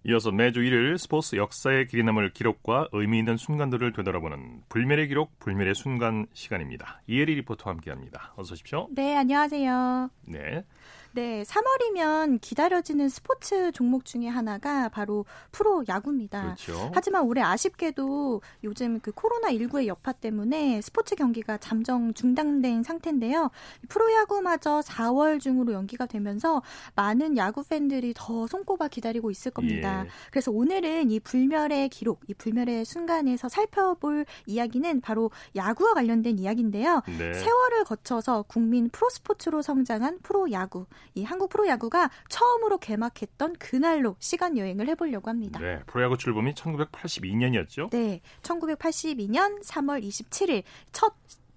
이어서 0.08 0.32
매주 0.32 0.62
일요일 0.62 1.00
스포츠 1.00 1.36
역사의 1.36 1.88
길이 1.88 2.04
남을 2.04 2.34
기록과 2.34 2.90
의미 2.92 3.18
있는 3.18 3.38
순간들을 3.38 3.92
되돌아보는 3.94 4.62
불멸의 4.70 5.08
기록, 5.08 5.40
불멸의 5.40 5.74
순간 5.74 6.28
시간입니다. 6.32 7.02
이혜리 7.08 7.34
리포터와 7.34 7.74
함께합니다. 7.74 8.34
어서 8.36 8.54
오십시오. 8.54 8.88
네, 8.92 9.16
안녕하세요. 9.18 10.12
네. 10.28 10.64
네, 11.16 11.44
3월이면 11.44 12.42
기다려지는 12.42 13.08
스포츠 13.08 13.72
종목 13.72 14.04
중에 14.04 14.28
하나가 14.28 14.90
바로 14.90 15.24
프로 15.50 15.86
야구입니다. 15.88 16.44
그렇죠. 16.44 16.92
하지만 16.94 17.24
올해 17.24 17.42
아쉽게도 17.42 18.42
요즘 18.66 19.00
그 19.00 19.14
코로나 19.14 19.48
19의 19.48 19.88
여파 19.88 20.12
때문에 20.12 20.82
스포츠 20.82 21.16
경기가 21.16 21.58
잠정 21.58 22.14
중단된 22.14 22.84
상태인데요. 22.84 23.50
프로 23.88 24.12
야구마저 24.12 24.82
4월 24.82 25.40
중으로 25.40 25.72
연기가 25.72 26.06
되면서 26.06 26.62
많은 26.96 27.38
야구 27.38 27.64
팬들이 27.64 28.14
더 28.14 28.46
손꼽아 28.46 28.90
기다리고 28.90 29.32
있을 29.32 29.52
겁니다. 29.52 30.04
예. 30.04 30.10
그래서 30.32 30.52
오늘은 30.52 31.12
이 31.12 31.22
불멸의 31.22 31.88
기록, 31.90 32.24
이 32.28 32.34
불멸의 32.34 32.84
순간에서 32.84 33.48
살펴볼 33.48 34.26
이야기는 34.48 35.00
바로 35.00 35.32
야구와 35.56 35.94
관련된 35.94 36.40
이야기인데요. 36.40 37.04
네. 37.18 37.34
세월을 37.36 37.86
거쳐서 37.86 38.44
국민 38.50 38.90
프로스포츠로 38.90 39.62
성장한 39.62 40.20
프로 40.22 40.52
야구. 40.52 40.86
이 41.14 41.24
한국 41.24 41.50
프로야구가 41.50 42.10
처음으로 42.30 42.78
개막했던 42.78 43.54
그날로 43.60 44.16
시간 44.20 44.58
여행을 44.58 44.88
해보려고 44.88 45.30
합니다. 45.30 45.60
네, 45.60 45.80
프로야구 45.86 46.18
출범이 46.18 46.54
1982년이었죠? 46.54 47.90
네, 47.92 48.22
1982년 48.42 49.64
3월 49.64 50.04
27일 50.04 50.64
첫 50.92 51.14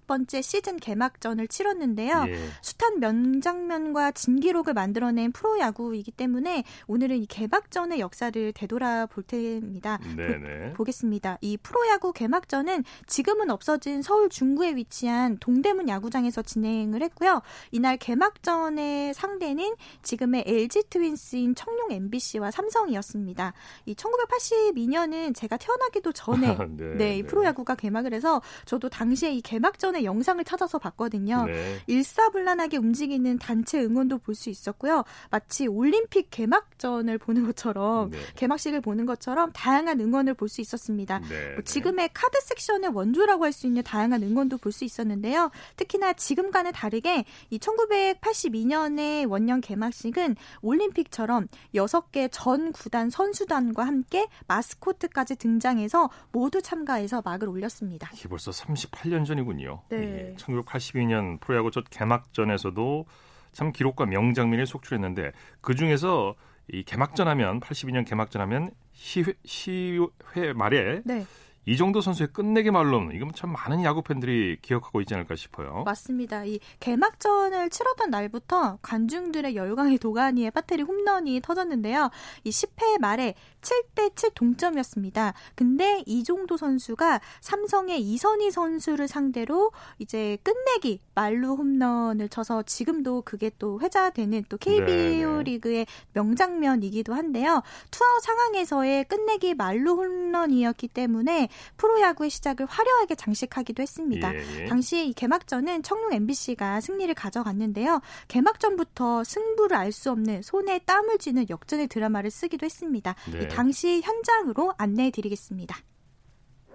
번째 0.09 0.43
시즌 0.43 0.79
개막전을 0.79 1.47
치렀는데요. 1.47 2.25
예. 2.29 2.49
숱한 2.63 2.99
명장면과 2.99 4.13
진기록을 4.13 4.75
만들어낸 4.75 5.31
프로야구이기 5.31 6.11
때문에 6.11 6.65
오늘은 6.89 7.19
이 7.19 7.27
개막전의 7.27 8.01
역사를 8.01 8.53
되돌아 8.53 9.07
볼 9.07 9.23
테입니다. 9.23 10.01
네네. 10.17 10.73
보, 10.73 10.83
겠습니다이 10.83 11.59
프로야구 11.63 12.13
개막전은 12.13 12.85
지금은 13.07 13.51
없어진 13.51 14.03
서울 14.03 14.29
중구에 14.31 14.75
위치한 14.75 15.37
동대문 15.39 15.89
야구장에서 15.89 16.43
진행을 16.43 17.03
했고요. 17.03 17.43
이날 17.71 17.99
개막전의 17.99 19.13
상대는 19.15 19.77
지금의 20.03 20.45
LG 20.47 20.85
트윈스인 20.89 21.55
청룡 21.55 21.93
MBC와 21.93 22.51
삼성이었습니다. 22.51 23.53
이 23.85 23.95
1982년은 23.95 25.35
제가 25.35 25.59
태어나기도 25.59 26.13
전에 26.13 26.57
네, 26.79 26.95
네, 26.97 27.19
이 27.19 27.23
프로야구가 27.23 27.75
개막을 27.75 28.15
해서 28.15 28.41
저도 28.65 28.89
당시에 28.89 29.33
이 29.33 29.43
개막전에 29.43 29.98
최근에 29.99 30.05
영상을 30.05 30.43
찾아서 30.45 30.79
봤거든요. 30.79 31.45
네. 31.47 31.79
일사불란하게 31.87 32.77
움직이는 32.79 33.39
단체 33.39 33.83
응원도 33.83 34.19
볼 34.19 34.39
수 34.39 34.51
있었고요. 34.51 35.03
마치 35.31 35.67
올림픽 35.67 36.31
개막전을 36.31 37.19
보는 37.19 37.45
것처럼 37.47 38.11
네. 38.11 38.19
개막식을 38.37 38.81
보는 38.81 39.05
것처럼 39.05 39.51
다양한 39.53 40.01
응원을 40.01 40.35
볼 40.35 40.49
수 40.49 40.61
있었습니다. 40.61 41.19
네. 41.29 41.55
뭐 41.55 41.65
지금의 41.65 42.11
카드 42.15 42.41
섹션의 42.41 42.91
원조라고 42.95 43.45
할 43.45 43.53
수 43.53 43.67
있는 43.67 43.83
다양한 43.83 44.23
응원도 44.23 44.59
볼 44.59 44.71
수 44.73 44.85
있었는데요. 44.85 45.51
특히나 45.77 46.13
지금과는 46.13 46.73
다르게 46.73 47.25
이 47.51 47.59
1982년의 47.59 49.29
원년 49.29 49.61
개막식은 49.61 50.37
올림픽처럼 50.63 51.49
6개 51.75 52.29
전 52.31 52.71
구단 52.73 53.11
선수단과 53.11 53.85
함께 53.85 54.29
마스코트까지 54.47 55.37
등장해서 55.37 56.11
모두 56.31 56.63
참가해서 56.63 57.23
막을 57.25 57.49
올렸습니다. 57.49 58.11
이게 58.15 58.29
벌써 58.29 58.51
38년 58.53 59.27
전이군요. 59.27 59.83
네. 59.91 60.31
예, 60.31 60.35
1982년 60.37 61.41
프로야구 61.41 61.71
첫 61.71 61.85
개막전에서도 61.91 63.07
참 63.53 63.73
기록과 63.73 64.07
명장면이 64.07 64.67
속출했는데 64.67 65.33
그 65.61 65.75
중에서 65.75 66.35
이 66.71 66.83
개막전 66.83 67.29
하면 67.29 67.61
82년 67.61 68.07
개막전 68.07 68.43
하면 68.43 68.71
시회, 68.93 69.33
시회 69.45 70.53
말에 70.55 71.03
네. 71.05 71.25
이 71.69 71.77
정도 71.77 72.01
선수의 72.01 72.29
끝내기 72.33 72.71
말론 72.71 73.11
이건 73.13 73.31
참 73.35 73.53
많은 73.53 73.85
야구 73.85 74.01
팬들이 74.01 74.57
기억하고 74.63 75.03
있지 75.03 75.13
않을까 75.13 75.37
싶어요. 75.37 75.83
맞습니다. 75.85 76.47
이 76.47 76.61
개막전을 76.81 77.69
치렀던 77.69 78.09
날부터 78.09 78.79
관중들의 78.81 79.55
열광의 79.55 79.99
도가니에 79.99 80.49
빠뜨리 80.49 80.83
홈런이 80.83 81.43
터졌는데요. 81.43 82.09
이 82.45 82.49
10회 82.49 82.99
말에 83.03 83.35
7대 83.61 84.17
7 84.17 84.31
동점이었습니다. 84.35 85.35
근데 85.55 86.03
이종도 86.07 86.57
선수가 86.57 87.21
삼성의 87.43 88.01
이선희 88.01 88.51
선수를 88.51 89.07
상대로 89.07 89.71
이제 89.99 90.39
끝내기 90.43 91.03
말루 91.15 91.55
홈런을 91.55 92.31
쳐서 92.31 92.63
지금도 92.63 93.23
그게 93.27 93.51
또 93.59 93.79
회자되는 93.81 94.45
또 94.49 94.57
KBO 94.57 94.87
네네. 94.87 95.43
리그의 95.43 95.87
명장면이기도 96.15 97.13
한데요. 97.13 97.63
투아웃 97.91 98.23
상황에서의 98.23 99.05
끝내기 99.05 99.53
만루 99.53 99.97
홈런이었기 99.97 100.89
때문에 100.89 101.51
프로야구의 101.77 102.31
시작을 102.31 102.67
화려하게 102.67 103.15
장식하기도 103.15 103.83
했습니다. 103.83 104.35
예, 104.35 104.63
예. 104.63 104.67
당시 104.67 105.09
이 105.09 105.13
개막전은 105.13 105.83
청룡 105.83 106.13
MBC가 106.13 106.81
승리를 106.81 107.13
가져갔는데요. 107.15 108.01
개막전부터 108.29 109.25
승부를 109.25 109.77
알 109.77 109.93
수 109.93 110.11
없는 110.11 110.43
손에 110.43 110.81
땀을 110.81 111.19
쥐는 111.19 111.47
역전의 111.49 111.89
드라마를 111.89 112.31
쓰기도 112.31 112.65
했습니다. 112.67 113.15
네. 113.33 113.49
당시 113.49 114.01
현장으로 114.05 114.75
안내해 114.79 115.11
드리겠습니다. 115.11 115.77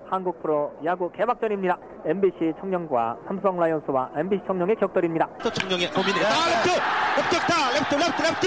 한국 0.09 0.41
프로 0.41 0.73
야구 0.83 1.11
개막전입니다. 1.11 1.77
MBC 2.05 2.53
청룡과 2.59 3.19
삼성 3.27 3.57
라이온스와 3.57 4.11
MBC 4.17 4.43
청룡의 4.45 4.75
격돌입니다. 4.75 5.29
또 5.41 5.51
청룡의 5.51 5.91
고민이 5.91 6.19
아, 6.19 6.29
레프트! 6.29 6.69
랩트다! 7.15 7.51
랩트! 7.73 7.97
랩트! 7.99 8.23
랩트! 8.23 8.45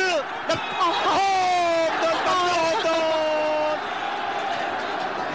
랩트! 0.49 1.56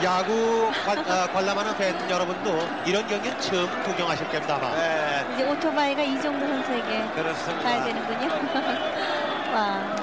야구 0.04 0.72
관, 0.84 0.98
어, 0.98 1.28
관람하는 1.32 1.78
팬 1.78 2.10
여러분도 2.10 2.50
이런 2.88 3.06
경기는 3.08 3.40
처음 3.40 3.68
구경하실 3.84 4.28
겁니다. 4.30 4.58
네. 4.72 5.34
이제 5.36 5.48
오토바이가 5.48 6.02
이 6.02 6.20
정도 6.20 6.48
선수에게 6.48 7.08
그렇습니다. 7.14 7.64
가야 7.64 7.84
되는군요. 7.86 8.28
와. 9.54 9.96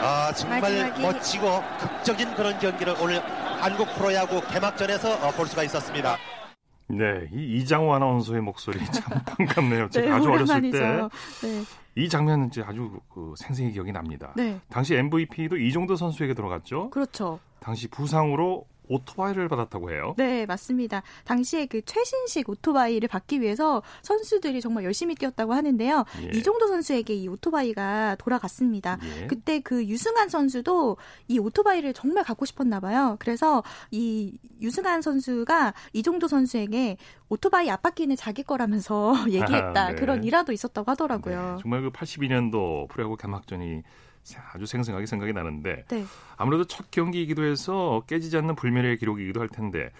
아 0.00 0.32
정말 0.32 0.60
마지막이... 0.60 1.02
멋지고 1.02 1.62
극적인 1.78 2.34
그런 2.34 2.58
경기를 2.58 2.96
오늘 3.00 3.20
한국 3.60 3.88
프로야구 3.94 4.40
개막전에서 4.48 5.28
어, 5.28 5.30
볼 5.30 5.46
수가 5.46 5.62
있었습니다. 5.62 6.16
네, 6.88 7.28
이 7.32 7.58
이장호 7.58 7.94
아나운서의 7.94 8.40
목소리 8.40 8.84
참 8.90 9.22
반갑네요. 9.24 9.88
제가 9.90 10.06
네, 10.06 10.12
아주 10.14 10.30
어렸을 10.30 10.62
때. 10.62 10.80
네. 10.80 11.64
이 11.94 12.08
장면은 12.08 12.48
이제 12.48 12.64
아주 12.66 12.98
그 13.12 13.34
생생히 13.36 13.70
기억이 13.70 13.92
납니다. 13.92 14.32
네. 14.34 14.58
당시 14.68 14.96
MVP도 14.96 15.58
이종도 15.58 15.94
선수에게 15.94 16.34
들어갔죠. 16.34 16.90
그렇죠. 16.90 17.38
당시 17.60 17.88
부상으로 17.88 18.64
오토바이를 18.88 19.48
받았다고 19.48 19.90
해요. 19.90 20.14
네, 20.16 20.46
맞습니다. 20.46 21.02
당시에 21.24 21.66
그 21.66 21.82
최신식 21.84 22.48
오토바이를 22.48 23.08
받기 23.08 23.40
위해서 23.40 23.82
선수들이 24.02 24.60
정말 24.60 24.84
열심히 24.84 25.14
뛰었다고 25.14 25.54
하는데요. 25.54 26.04
예. 26.22 26.38
이정도 26.38 26.66
선수에게 26.66 27.14
이 27.14 27.28
오토바이가 27.28 28.16
돌아갔습니다. 28.18 28.98
예. 29.20 29.26
그때 29.26 29.60
그 29.60 29.84
유승한 29.86 30.28
선수도 30.28 30.96
이 31.28 31.38
오토바이를 31.38 31.92
정말 31.92 32.24
갖고 32.24 32.44
싶었나 32.44 32.80
봐요. 32.80 33.16
그래서 33.18 33.62
이 33.90 34.38
유승한 34.60 35.02
선수가 35.02 35.74
이정도 35.92 36.28
선수에게 36.28 36.96
오토바이 37.28 37.70
앞바퀴는 37.70 38.16
자기 38.16 38.42
거라면서 38.42 39.12
얘기했다. 39.28 39.86
아, 39.86 39.88
네. 39.92 39.94
그런 39.94 40.24
일화도 40.24 40.52
있었다고 40.52 40.90
하더라고요. 40.90 41.56
네, 41.56 41.62
정말 41.62 41.82
그 41.82 41.90
82년도 41.90 42.88
프로야구 42.88 43.16
개막전이 43.16 43.82
아주 44.52 44.66
생생하게 44.66 45.06
생각이 45.06 45.32
나는데 45.32 45.84
네. 45.88 46.04
아무래도 46.36 46.64
첫 46.64 46.90
경기이기도 46.90 47.44
해서 47.44 48.02
깨지지 48.06 48.36
않는 48.36 48.54
불멸의 48.54 48.98
기록이기도 48.98 49.40
할 49.40 49.48
텐데 49.48 49.90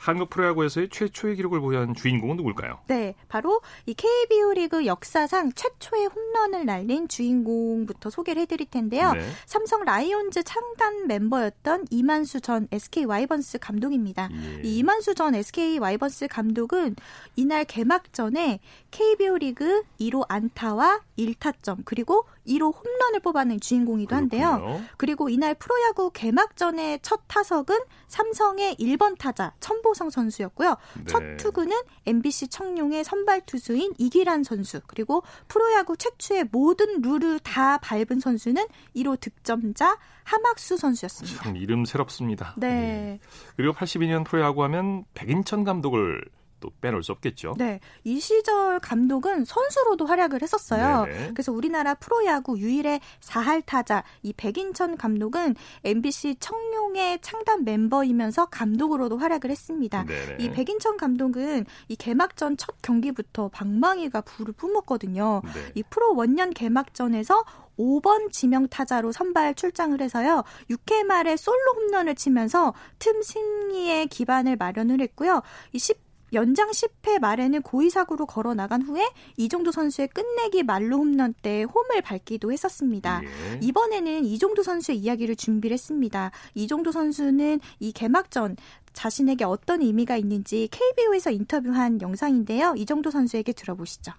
한국 0.00 0.30
프로야구에서의 0.30 0.88
최초의 0.88 1.36
기록을 1.36 1.60
보유한 1.60 1.94
주인공은 1.94 2.36
누굴까요? 2.36 2.78
네, 2.86 3.14
바로 3.28 3.60
이 3.84 3.92
KBO 3.92 4.54
리그 4.54 4.86
역사상 4.86 5.52
최초의 5.52 6.06
홈런을 6.06 6.64
날린 6.64 7.06
주인공부터 7.06 8.08
소개를 8.08 8.40
해드릴 8.42 8.70
텐데요. 8.70 9.12
네. 9.12 9.20
삼성 9.44 9.84
라이온즈 9.84 10.42
창단 10.44 11.06
멤버였던 11.06 11.88
이만수 11.90 12.40
전 12.40 12.66
SK 12.72 13.04
와이번스 13.04 13.58
감독입니다. 13.58 14.30
예. 14.32 14.62
이 14.64 14.78
이만수 14.78 15.14
전 15.14 15.34
SK 15.34 15.78
와이번스 15.78 16.28
감독은 16.28 16.96
이날 17.36 17.66
개막전에 17.66 18.60
KBO 18.90 19.36
리그 19.36 19.82
1호 20.00 20.24
안타와 20.28 21.00
1타점 21.18 21.82
그리고 21.84 22.24
1호 22.46 22.74
홈런을 22.74 23.20
뽑아낸 23.20 23.60
주인공이기도 23.60 24.16
한데요. 24.16 24.80
그리고 24.96 25.28
이날 25.28 25.54
프로야구 25.54 26.10
개막전의 26.12 27.00
첫 27.02 27.20
타석은 27.28 27.78
삼성의 28.08 28.76
1번 28.76 29.18
타자 29.18 29.52
천보 29.60 29.89
성 29.94 30.10
선수였고요. 30.10 30.76
네. 30.98 31.04
첫 31.06 31.36
투구는 31.36 31.76
MBC 32.06 32.48
청룡의 32.48 33.04
선발 33.04 33.42
투수인 33.46 33.94
이기란 33.98 34.44
선수 34.44 34.80
그리고 34.86 35.22
프로야구 35.48 35.96
최초의 35.96 36.48
모든 36.52 37.00
룰을 37.02 37.40
다 37.40 37.78
밟은 37.78 38.20
선수는 38.20 38.66
1호 38.96 39.20
득점자 39.20 39.98
하막수 40.24 40.76
선수였습니다. 40.76 41.42
참 41.42 41.56
이름 41.56 41.84
새롭습니다. 41.84 42.54
네. 42.56 42.68
네. 42.68 43.20
그리고 43.56 43.72
82년 43.74 44.24
프로야구 44.24 44.62
하면 44.64 45.04
백인천 45.14 45.64
감독을 45.64 46.24
또 46.60 46.70
빼놓을 46.80 47.02
수 47.02 47.12
없겠죠. 47.12 47.54
네. 47.58 47.80
이 48.04 48.20
시절 48.20 48.78
감독은 48.80 49.44
선수로도 49.44 50.06
활약을 50.06 50.42
했었어요. 50.42 51.04
네네. 51.06 51.30
그래서 51.32 51.52
우리나라 51.52 51.94
프로야구 51.94 52.58
유일의 52.58 53.00
4할 53.20 53.64
타자 53.66 54.04
이 54.22 54.32
백인천 54.32 54.96
감독은 54.96 55.56
MBC 55.84 56.36
청룡의 56.38 57.20
창단 57.22 57.64
멤버이면서 57.64 58.46
감독으로도 58.46 59.18
활약을 59.18 59.50
했습니다. 59.50 60.04
네네. 60.04 60.36
이 60.44 60.50
백인천 60.50 60.96
감독은 60.96 61.66
이 61.88 61.96
개막전 61.96 62.56
첫 62.56 62.76
경기부터 62.82 63.48
방망이가 63.48 64.20
불을 64.20 64.54
뿜었거든요. 64.54 65.42
네. 65.44 65.72
이 65.74 65.82
프로 65.82 66.14
원년 66.14 66.50
개막전에서 66.50 67.44
5번 67.80 68.30
지명 68.30 68.68
타자로 68.68 69.10
선발 69.10 69.54
출장을 69.54 69.98
해서요. 70.00 70.44
6회 70.70 71.04
말에 71.04 71.36
솔로 71.36 71.72
홈런을 71.76 72.14
치면서 72.14 72.74
틈 72.98 73.22
승리의 73.22 74.08
기반을 74.08 74.56
마련을 74.56 75.00
했고요. 75.00 75.42
이 75.72 75.78
10, 75.78 75.98
연장 76.32 76.70
10회 76.70 77.18
말에는 77.20 77.62
고의사구로 77.62 78.26
걸어 78.26 78.54
나간 78.54 78.82
후에 78.82 79.08
이종도 79.36 79.72
선수의 79.72 80.08
끝내기 80.08 80.62
말로 80.62 80.98
홈런 80.98 81.34
때 81.42 81.62
홈을 81.64 82.02
밟기도 82.02 82.52
했었습니다. 82.52 83.22
예. 83.24 83.60
이번에는 83.62 84.24
이종도 84.24 84.62
선수의 84.62 84.98
이야기를 84.98 85.36
준비를 85.36 85.74
했습니다. 85.74 86.30
이종도 86.54 86.92
선수는 86.92 87.60
이 87.80 87.92
개막전 87.92 88.56
자신에게 88.92 89.44
어떤 89.44 89.82
의미가 89.82 90.16
있는지 90.16 90.68
KBO에서 90.70 91.30
인터뷰한 91.30 92.00
영상인데요. 92.00 92.74
이종도 92.76 93.10
선수에게 93.10 93.52
들어보시죠. 93.52 94.12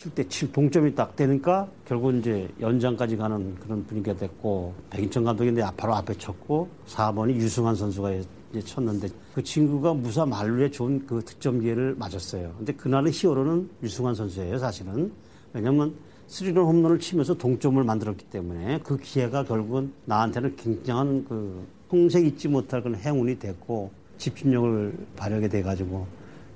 7대 0.00 0.30
7 0.30 0.52
동점이 0.52 0.94
딱 0.94 1.14
되니까 1.14 1.68
결국 1.84 2.14
이제 2.14 2.48
연장까지 2.58 3.16
가는 3.18 3.54
그런 3.56 3.84
분위기가 3.84 4.16
됐고 4.16 4.74
백인천 4.88 5.24
감독이 5.24 5.52
내 5.52 5.62
바로 5.76 5.94
앞에 5.94 6.14
쳤고 6.14 6.70
4번이 6.86 7.34
유승환 7.34 7.74
선수가 7.74 8.12
쳤는데 8.52 9.08
그 9.34 9.42
친구가 9.42 9.94
무사 9.94 10.26
말루에 10.26 10.70
좋은 10.70 11.06
그 11.06 11.22
득점 11.24 11.60
기회를 11.60 11.94
맞았어요. 11.96 12.54
근데 12.58 12.72
그날의 12.72 13.12
히어로는 13.12 13.70
유승환 13.82 14.14
선수예요, 14.14 14.58
사실은. 14.58 15.12
왜냐면 15.52 15.94
스리런 16.26 16.66
홈런을 16.66 16.98
치면서 16.98 17.34
동점을 17.34 17.82
만들었기 17.82 18.24
때문에 18.26 18.80
그 18.82 18.96
기회가 18.96 19.44
결국은 19.44 19.92
나한테는 20.06 20.56
굉장한 20.56 21.24
그 21.28 21.66
평생 21.88 22.26
잊지 22.26 22.48
못할 22.48 22.82
그런 22.82 22.96
행운이 22.96 23.38
됐고 23.38 23.90
집중력을 24.18 25.06
발휘하게 25.16 25.48
돼가지고 25.48 26.06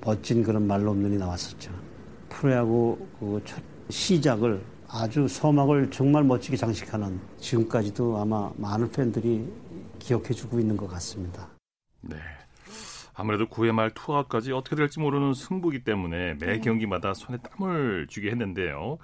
멋진 0.05 0.43
그런 0.43 0.67
말로 0.67 0.93
홈런이 0.93 1.17
나왔었죠. 1.17 1.71
프로야구 2.29 2.99
그 3.21 3.41
첫 3.45 3.63
시작을 3.91 4.63
아주 4.89 5.29
서막을 5.29 5.91
정말 5.91 6.25
멋지게 6.25 6.57
장식하는 6.57 7.21
지금까지도 7.39 8.17
아마 8.19 8.51
많은 8.57 8.91
팬들이 8.91 9.45
기억해주고 9.99 10.59
있는 10.59 10.77
것 10.77 10.89
같습니다. 10.89 11.54
네. 12.09 12.17
아무래도 13.15 13.47
9회 13.47 13.73
말 13.73 13.91
투아웃까지 13.91 14.53
어떻게 14.53 14.77
될지 14.77 14.99
모르는 14.99 15.35
승부기 15.35 15.85
때문에 15.85 16.35
매 16.35 16.47
네. 16.47 16.61
경기마다 16.61 17.15
손에 17.15 17.39
땀을 17.39 18.09
쥐게 18.11 18.31
했는데요. 18.31 18.99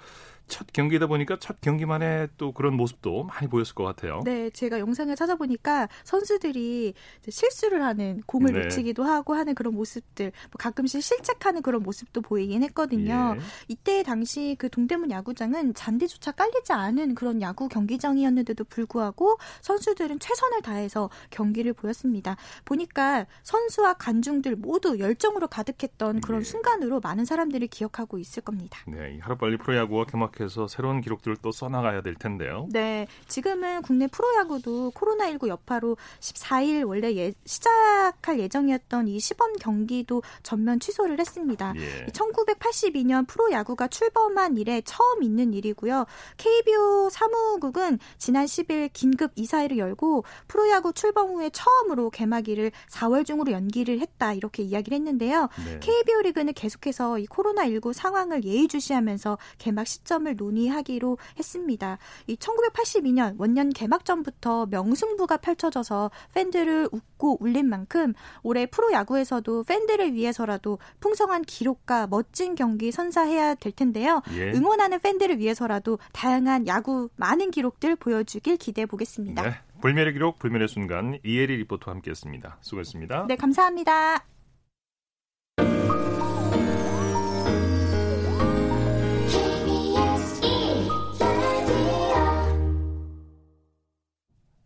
첫 0.51 0.67
경기다 0.73 1.07
보니까 1.07 1.37
첫 1.39 1.61
경기만에 1.61 2.27
또 2.37 2.51
그런 2.51 2.75
모습도 2.75 3.23
많이 3.23 3.47
보였을 3.47 3.73
것 3.73 3.85
같아요. 3.85 4.21
네, 4.25 4.49
제가 4.49 4.79
영상을 4.79 5.15
찾아보니까 5.15 5.87
선수들이 6.03 6.93
실수를 7.27 7.81
하는 7.83 8.21
공을 8.25 8.51
네. 8.51 8.59
놓치기도 8.59 9.03
하고 9.03 9.33
하는 9.33 9.55
그런 9.55 9.73
모습들, 9.73 10.25
뭐 10.25 10.51
가끔씩 10.59 11.01
실책하는 11.01 11.61
그런 11.61 11.81
모습도 11.81 12.21
보이긴 12.21 12.63
했거든요. 12.63 13.35
예. 13.37 13.41
이때 13.69 14.03
당시 14.03 14.57
그 14.59 14.69
동대문 14.69 15.09
야구장은 15.09 15.73
잔디조차 15.73 16.33
깔리지 16.33 16.73
않은 16.73 17.15
그런 17.15 17.41
야구 17.41 17.69
경기장이었는데도 17.69 18.65
불구하고 18.65 19.37
선수들은 19.61 20.19
최선을 20.19 20.61
다해서 20.61 21.09
경기를 21.29 21.71
보였습니다. 21.71 22.35
보니까 22.65 23.25
선수와 23.43 23.93
관중들 23.93 24.57
모두 24.57 24.99
열정으로 24.99 25.47
가득했던 25.47 26.19
그런 26.19 26.41
예. 26.41 26.43
순간으로 26.43 26.99
많은 26.99 27.23
사람들이 27.23 27.69
기억하고 27.69 28.17
있을 28.17 28.43
겁니다. 28.43 28.79
네, 28.85 29.17
하루빨리 29.21 29.57
프로야구가 29.57 30.05
개막 30.05 30.33
계속해서 30.41 30.67
새로운 30.67 31.01
기록들을 31.01 31.37
또 31.41 31.51
써나가야 31.51 32.01
될 32.01 32.15
텐데요. 32.15 32.67
네, 32.71 33.07
지금은 33.27 33.81
국내 33.83 34.07
프로야구도 34.07 34.91
코로나19 34.91 35.47
여파로 35.47 35.97
14일 36.19 36.87
원래 36.87 37.15
예, 37.15 37.33
시작할 37.45 38.39
예정이었던 38.39 39.07
이 39.07 39.19
시범 39.19 39.53
경기도 39.57 40.23
전면 40.41 40.79
취소를 40.79 41.19
했습니다. 41.19 41.73
예. 41.77 42.05
1982년 42.07 43.27
프로야구가 43.27 43.87
출범한 43.87 44.57
이래 44.57 44.81
처음 44.81 45.21
있는 45.23 45.53
일이고요. 45.53 46.05
KBO 46.37 47.09
사무국은 47.11 47.99
지난 48.17 48.45
10일 48.45 48.89
긴급 48.93 49.31
이사회를 49.35 49.77
열고 49.77 50.23
프로야구 50.47 50.93
출범 50.93 51.31
후에 51.31 51.51
처음으로 51.51 52.09
개막일을 52.09 52.71
4월 52.89 53.25
중으로 53.25 53.51
연기를 53.51 53.99
했다 53.99 54.33
이렇게 54.33 54.63
이야기를 54.63 54.97
했는데요. 54.97 55.49
네. 55.65 55.79
KBO 55.79 56.21
리그는 56.21 56.53
계속해서 56.53 57.19
이 57.19 57.27
코로나19 57.27 57.93
상황을 57.93 58.43
예의주시하면서 58.43 59.37
개막 59.57 59.85
시점을 59.87 60.30
시점을 60.31 60.35
논의하기로 60.37 61.17
했습니다. 61.37 61.97
이 62.27 62.35
1982년 62.35 63.35
원년 63.37 63.69
개막전부터 63.69 64.67
명승부가 64.67 65.37
펼쳐져서 65.37 66.11
팬들을 66.33 66.89
웃고 66.91 67.37
울린 67.41 67.67
만큼 67.67 68.13
올해 68.43 68.65
프로야구에서도 68.65 69.63
팬들을 69.63 70.13
위해서라도 70.13 70.79
풍성한 70.99 71.43
기록과 71.43 72.07
멋진 72.07 72.55
경기 72.55 72.91
선사해야 72.91 73.55
될 73.55 73.71
텐데요. 73.71 74.21
예. 74.33 74.51
응원하는 74.51 74.99
팬들을 74.99 75.39
위해서라도 75.39 75.99
다양한 76.13 76.67
야구 76.67 77.09
많은 77.15 77.51
기록들 77.51 77.95
보여주길 77.95 78.57
기대해 78.57 78.85
보겠습니다. 78.85 79.41
네. 79.41 79.55
불멸의 79.81 80.13
기록, 80.13 80.37
불멸의 80.39 80.67
순간 80.67 81.17
이혜리 81.23 81.57
리포터와 81.57 81.95
함께했습니다. 81.95 82.59
수고했습니다. 82.61 83.25
네, 83.27 83.35
감사합니다. 83.35 84.25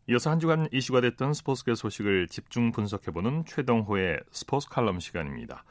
이어서 0.07 0.29
한 0.29 0.39
주간 0.39 0.67
이슈가 0.71 1.01
됐던 1.01 1.33
스포츠계 1.33 1.73
소식을 1.73 2.27
집중 2.27 2.71
분석해보는 2.71 3.45
최동호의 3.45 4.19
스포츠 4.29 4.69
칼럼 4.69 4.99
시간입니다. 4.99 5.63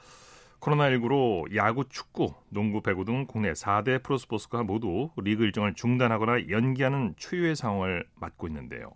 코로나19로 0.58 1.54
야구, 1.54 1.88
축구, 1.88 2.34
농구, 2.48 2.80
배구 2.80 3.04
등 3.04 3.26
국내 3.26 3.52
4대 3.52 4.02
프로스포츠가 4.02 4.64
모두 4.64 5.10
리그 5.16 5.44
일정을 5.44 5.74
중단하거나 5.74 6.48
연기하는 6.48 7.14
초유의 7.16 7.54
상황을 7.54 8.06
맞고 8.16 8.48
있는데요. 8.48 8.90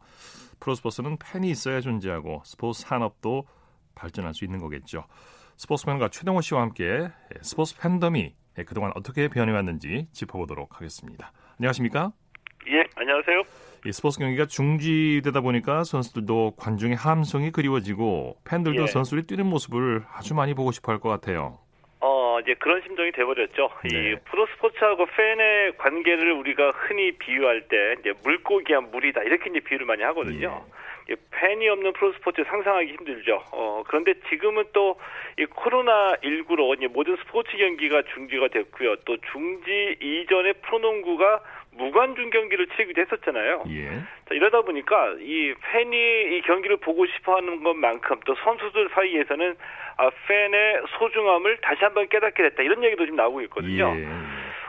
프로스포츠는 0.59 1.19
팬이 1.19 1.49
있어야 1.51 1.81
존재하고 1.83 2.43
스포츠 2.45 2.83
산업도 2.83 3.47
발전할 3.95 4.35
수 4.35 4.45
있는 4.45 4.59
거겠죠. 4.59 5.05
스포츠맨과 5.57 6.09
최동호 6.09 6.41
씨와 6.41 6.63
함께 6.63 7.11
스포츠 7.43 7.79
팬덤이 7.79 8.35
그동안 8.67 8.91
어떻게 8.97 9.29
변해왔는지 9.29 10.09
짚어보도록 10.11 10.77
하겠습니다. 10.77 11.31
안녕하십니까? 11.59 12.13
예, 12.69 12.83
안녕하세요. 12.97 13.68
이 13.85 13.93
스포츠 13.93 14.19
경기가 14.19 14.47
중지되다 14.47 15.41
보니까 15.41 15.85
선수들도 15.85 16.55
관중의 16.57 16.97
함성이 16.97 17.51
그리워지고 17.51 18.37
팬들도 18.49 18.83
예. 18.83 18.87
선수들이 18.87 19.27
뛰는 19.27 19.47
모습을 19.47 20.03
아주 20.13 20.35
많이 20.35 20.55
보고 20.55 20.73
싶어 20.73 20.93
할 20.93 20.99
것 20.99 21.09
같아요. 21.09 21.59
어, 22.01 22.39
이제 22.41 22.55
그런 22.59 22.83
심정이 22.83 23.13
돼버렸죠. 23.13 23.71
네. 23.85 24.13
이 24.13 24.17
프로 24.31 24.47
스포츠하고 24.55 25.07
팬의 25.07 25.77
관계를 25.79 26.33
우리가 26.33 26.73
흔히 26.73 27.13
비유할 27.13 27.69
때 27.69 27.97
이제 28.01 28.13
물고기와 28.25 28.81
물이다 28.81 29.23
이렇게 29.23 29.51
이제 29.51 29.61
비유를 29.61 29.87
많이 29.87 30.03
하거든요. 30.03 30.65
이 31.09 31.15
팬이 31.31 31.69
없는 31.69 31.93
프로 31.95 32.13
스포츠 32.15 32.43
상상하기 32.45 32.93
힘들죠. 32.93 33.43
어, 33.53 33.83
그런데 33.87 34.15
지금은 34.29 34.65
또 34.73 34.97
이 35.39 35.45
코로나 35.47 36.15
19로 36.17 36.77
이제 36.77 36.89
모든 36.89 37.17
스포츠 37.17 37.57
경기가 37.57 38.03
중지가 38.13 38.49
됐고요. 38.49 38.97
또 39.05 39.17
중지 39.31 39.97
이전에 40.03 40.53
프로농구가 40.55 41.41
무관중 41.79 42.31
경기를 42.31 42.67
치르기도 42.69 43.01
했었잖아요. 43.01 43.65
예. 43.71 43.89
자, 44.29 44.35
이러다 44.35 44.63
보니까 44.63 45.15
이 45.21 45.55
팬이 45.61 46.37
이 46.37 46.43
경기를 46.43 46.77
보고 46.79 47.07
싶어 47.07 47.37
하는 47.37 47.63
것만큼 47.63 48.21
또 48.27 48.35
선수들 48.35 48.91
사이에서는 48.93 49.57
아, 49.97 50.11
팬의 50.27 50.83
소중함을 50.99 51.59
다시 51.63 51.85
한번 51.85 52.09
깨닫게 52.09 52.43
됐다. 52.43 52.63
이런 52.63 52.85
얘기도 52.85 53.05
지금 53.05 53.17
나오고 53.17 53.41
있거든요. 53.43 53.95
예. 53.97 54.07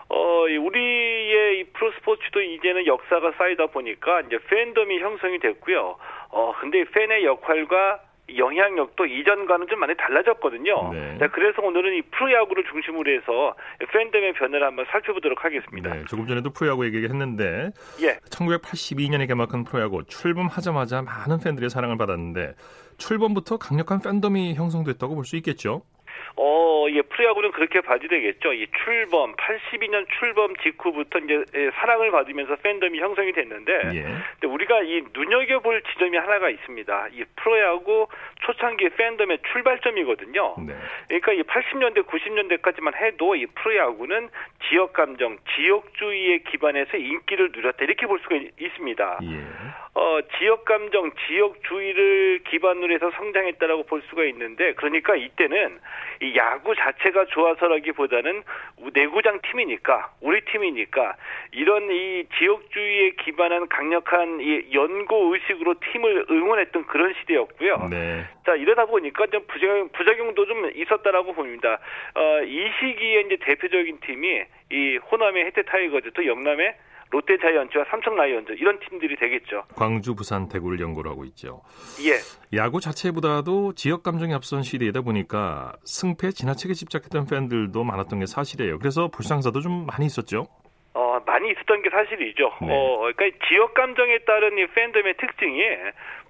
어, 0.09 0.47
이 0.47 0.57
우리의 0.57 1.59
이 1.59 1.63
프로 1.73 1.91
스포츠도 1.91 2.41
이제는 2.41 2.87
역사가 2.87 3.33
쌓이다 3.37 3.67
보니까 3.67 4.21
이제 4.21 4.39
팬덤이 4.47 4.99
형성이 4.99 5.37
됐고요. 5.39 5.97
어, 6.31 6.53
근데 6.59 6.79
이 6.79 6.85
팬의 6.85 7.25
역할과 7.25 7.99
영향력도 8.37 9.05
이전과는 9.05 9.67
좀 9.67 9.79
많이 9.79 9.95
달라졌거든요. 9.95 10.93
네. 10.93 11.17
자, 11.19 11.27
그래서 11.29 11.61
오늘은 11.61 11.95
이 11.95 12.01
프로야구를 12.03 12.63
중심으로 12.71 13.11
해서 13.11 13.55
팬덤의 13.91 14.33
변화를 14.33 14.67
한번 14.67 14.85
살펴보도록 14.91 15.43
하겠습니다. 15.43 15.93
네, 15.93 16.03
조금 16.05 16.27
전에도 16.27 16.49
프로야구 16.51 16.85
얘기했는데 16.85 17.71
예. 18.01 18.19
1982년에 18.29 19.27
개막한 19.27 19.63
프로야구 19.63 20.03
출범하자마자 20.05 21.01
많은 21.01 21.39
팬들의 21.43 21.69
사랑을 21.69 21.97
받았는데 21.97 22.53
출범부터 22.97 23.57
강력한 23.57 23.99
팬덤이 24.01 24.55
형성됐다고 24.55 25.15
볼 25.15 25.23
수 25.25 25.35
있겠죠. 25.37 25.83
어, 26.41 26.85
예, 26.89 27.01
프로야구는 27.01 27.51
그렇게 27.51 27.81
봐야 27.81 27.97
되겠죠. 27.97 28.53
이 28.53 28.65
출범, 28.83 29.35
82년 29.35 30.05
출범 30.17 30.55
직후부터 30.55 31.19
이제 31.19 31.43
예, 31.53 31.69
사랑을 31.71 32.11
받으면서 32.11 32.55
팬덤이 32.55 32.97
형성이 32.99 33.33
됐는데, 33.33 33.73
예. 33.93 34.01
근데 34.03 34.47
우리가 34.47 34.81
이 34.83 35.03
눈여겨볼 35.13 35.81
지점이 35.91 36.15
하나가 36.17 36.49
있습니다. 36.49 37.07
이 37.11 37.25
프로야구 37.35 38.07
초창기 38.45 38.87
팬덤의 38.89 39.39
출발점이거든요. 39.51 40.55
네. 40.65 40.75
그러니까 41.09 41.33
이 41.33 41.43
80년대, 41.43 42.05
90년대까지만 42.05 42.95
해도 42.95 43.35
이 43.35 43.45
프로야구는 43.47 44.29
지역 44.69 44.93
감정, 44.93 45.37
지역주의에 45.55 46.37
기반해서 46.49 46.95
인기를 46.95 47.51
누렸다 47.53 47.83
이렇게 47.83 48.05
볼 48.07 48.17
수가 48.21 48.35
있- 48.35 48.53
있습니다. 48.61 49.19
예. 49.23 49.39
어, 49.95 50.19
지역 50.37 50.63
감정, 50.63 51.11
지역주의를 51.27 52.41
기반으로 52.47 52.93
해서 52.93 53.11
성장했다라고 53.17 53.83
볼 53.83 54.01
수가 54.09 54.23
있는데, 54.25 54.73
그러니까 54.75 55.15
이때는 55.15 55.79
이 56.21 56.28
야구 56.35 56.75
자체가 56.75 57.25
좋아서라기보다는 57.25 58.43
내구장 58.93 59.39
팀이니까, 59.43 60.11
우리 60.21 60.41
팀이니까, 60.45 61.15
이런 61.51 61.91
이 61.91 62.25
지역주의에 62.37 63.11
기반한 63.21 63.67
강력한 63.67 64.39
이 64.41 64.73
연고 64.73 65.33
의식으로 65.33 65.75
팀을 65.79 66.25
응원했던 66.29 66.87
그런 66.87 67.13
시대였고요. 67.21 67.87
네. 67.89 68.25
자, 68.45 68.55
이러다 68.55 68.85
보니까 68.85 69.27
좀 69.27 69.45
부작용, 69.47 69.89
부작용도 69.89 70.45
좀 70.45 70.71
있었다라고 70.75 71.33
봅니다. 71.33 71.79
어, 72.15 72.41
이 72.43 72.69
시기에 72.79 73.21
이제 73.21 73.37
대표적인 73.41 73.99
팀이 74.01 74.43
이 74.71 74.97
호남의 75.11 75.45
해태 75.45 75.63
타이거즈 75.63 76.11
또 76.13 76.25
영남의 76.25 76.75
롯데 77.11 77.37
자이언츠와 77.37 77.85
삼성 77.89 78.15
라이온즈 78.15 78.53
이런 78.53 78.79
팀들이 78.79 79.15
되겠죠. 79.15 79.63
광주, 79.75 80.13
부산, 80.13 80.47
대구를 80.47 80.79
연고로 80.79 81.09
하고 81.09 81.25
있죠. 81.25 81.61
예. 82.05 82.19
야구 82.57 82.79
자체보다도 82.79 83.73
지역 83.73 84.03
감정이 84.03 84.33
앞선 84.33 84.61
시대이다 84.61 85.01
보니까 85.01 85.73
승패에 85.85 86.31
지나치게 86.31 86.73
집착했던 86.75 87.25
팬들도 87.25 87.83
많았던 87.83 88.19
게 88.19 88.25
사실이에요. 88.27 88.77
그래서 88.77 89.07
불상사도 89.07 89.61
좀 89.61 89.87
많이 89.87 90.05
있었죠. 90.05 90.47
어, 90.93 91.19
많이 91.25 91.51
있었던 91.51 91.81
게 91.81 91.89
사실이죠. 91.89 92.51
네. 92.61 92.67
어, 92.69 92.97
그러니까 92.99 93.25
이 93.25 93.31
지역 93.47 93.73
감정에 93.73 94.19
따른 94.19 94.57
이 94.57 94.67
팬덤의 94.67 95.15
특징이 95.17 95.61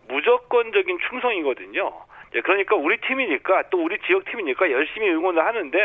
무조건적인 0.08 0.98
충성이거든요. 1.10 1.92
이제 2.30 2.42
그러니까 2.42 2.76
우리 2.76 2.98
팀이니까 2.98 3.64
또 3.70 3.84
우리 3.84 3.98
지역 4.06 4.26
팀이니까 4.26 4.72
열심히 4.72 5.10
응원을 5.10 5.44
하는데 5.46 5.78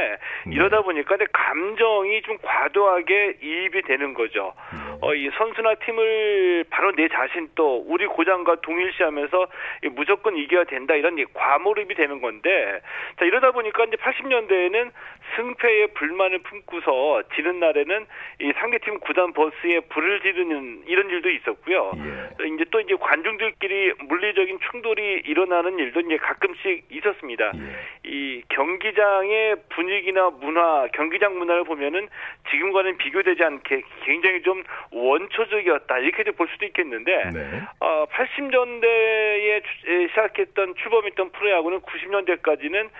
네. 0.46 0.54
이러다 0.54 0.82
보니까 0.82 1.16
내 1.16 1.24
감정이 1.32 2.22
좀 2.22 2.36
과도하게 2.42 3.38
이입이 3.42 3.82
되는 3.82 4.14
거죠. 4.14 4.52
어, 5.00 5.14
이 5.14 5.30
선수나 5.36 5.74
팀을 5.74 6.64
바로 6.70 6.92
내 6.92 7.08
자신 7.08 7.48
또 7.54 7.84
우리 7.86 8.06
고장과 8.06 8.56
동일시하면서 8.62 9.46
이 9.84 9.88
무조건 9.88 10.36
이겨야 10.36 10.64
된다 10.64 10.94
이런 10.94 11.18
이 11.18 11.24
과몰입이 11.32 11.94
되는 11.94 12.20
건데 12.20 12.80
자 13.18 13.24
이러다 13.24 13.52
보니까 13.52 13.84
이제 13.84 13.96
80년대에는 13.96 14.90
승패에 15.36 15.86
불만을 15.88 16.38
품고서 16.38 17.22
지는 17.34 17.60
날에는 17.60 18.06
이 18.40 18.52
상대팀 18.58 19.00
구단 19.00 19.32
버스에 19.32 19.80
불을 19.88 20.20
지르는 20.20 20.84
이런 20.86 21.08
일도 21.08 21.30
있었고요. 21.30 21.92
예. 21.96 22.48
이제 22.48 22.64
또 22.70 22.80
이제 22.80 22.94
관중들끼리 22.98 23.94
물리적인 24.04 24.58
충돌이 24.70 25.22
일어나는 25.26 25.78
일도 25.78 26.00
이제 26.00 26.16
가끔씩 26.34 26.84
있었습니다. 26.90 27.52
예. 27.54 28.10
이 28.10 28.42
경기장의 28.48 29.56
분위기나 29.70 30.30
문화, 30.30 30.86
경기장 30.92 31.38
문화를 31.38 31.64
보면은 31.64 32.08
지금과는 32.50 32.96
비교되지 32.98 33.42
않게 33.42 33.82
굉장히 34.04 34.42
좀 34.42 34.62
원초적이었다 34.92 35.98
이렇게도 35.98 36.32
볼 36.32 36.48
수도 36.52 36.66
있겠는데 36.66 37.30
네. 37.32 37.62
어, 37.80 38.06
80년대에 38.06 39.62
시작했던 40.10 40.74
출범했던 40.76 41.30
프로야구는 41.32 41.80
90년대까지는 41.80 42.90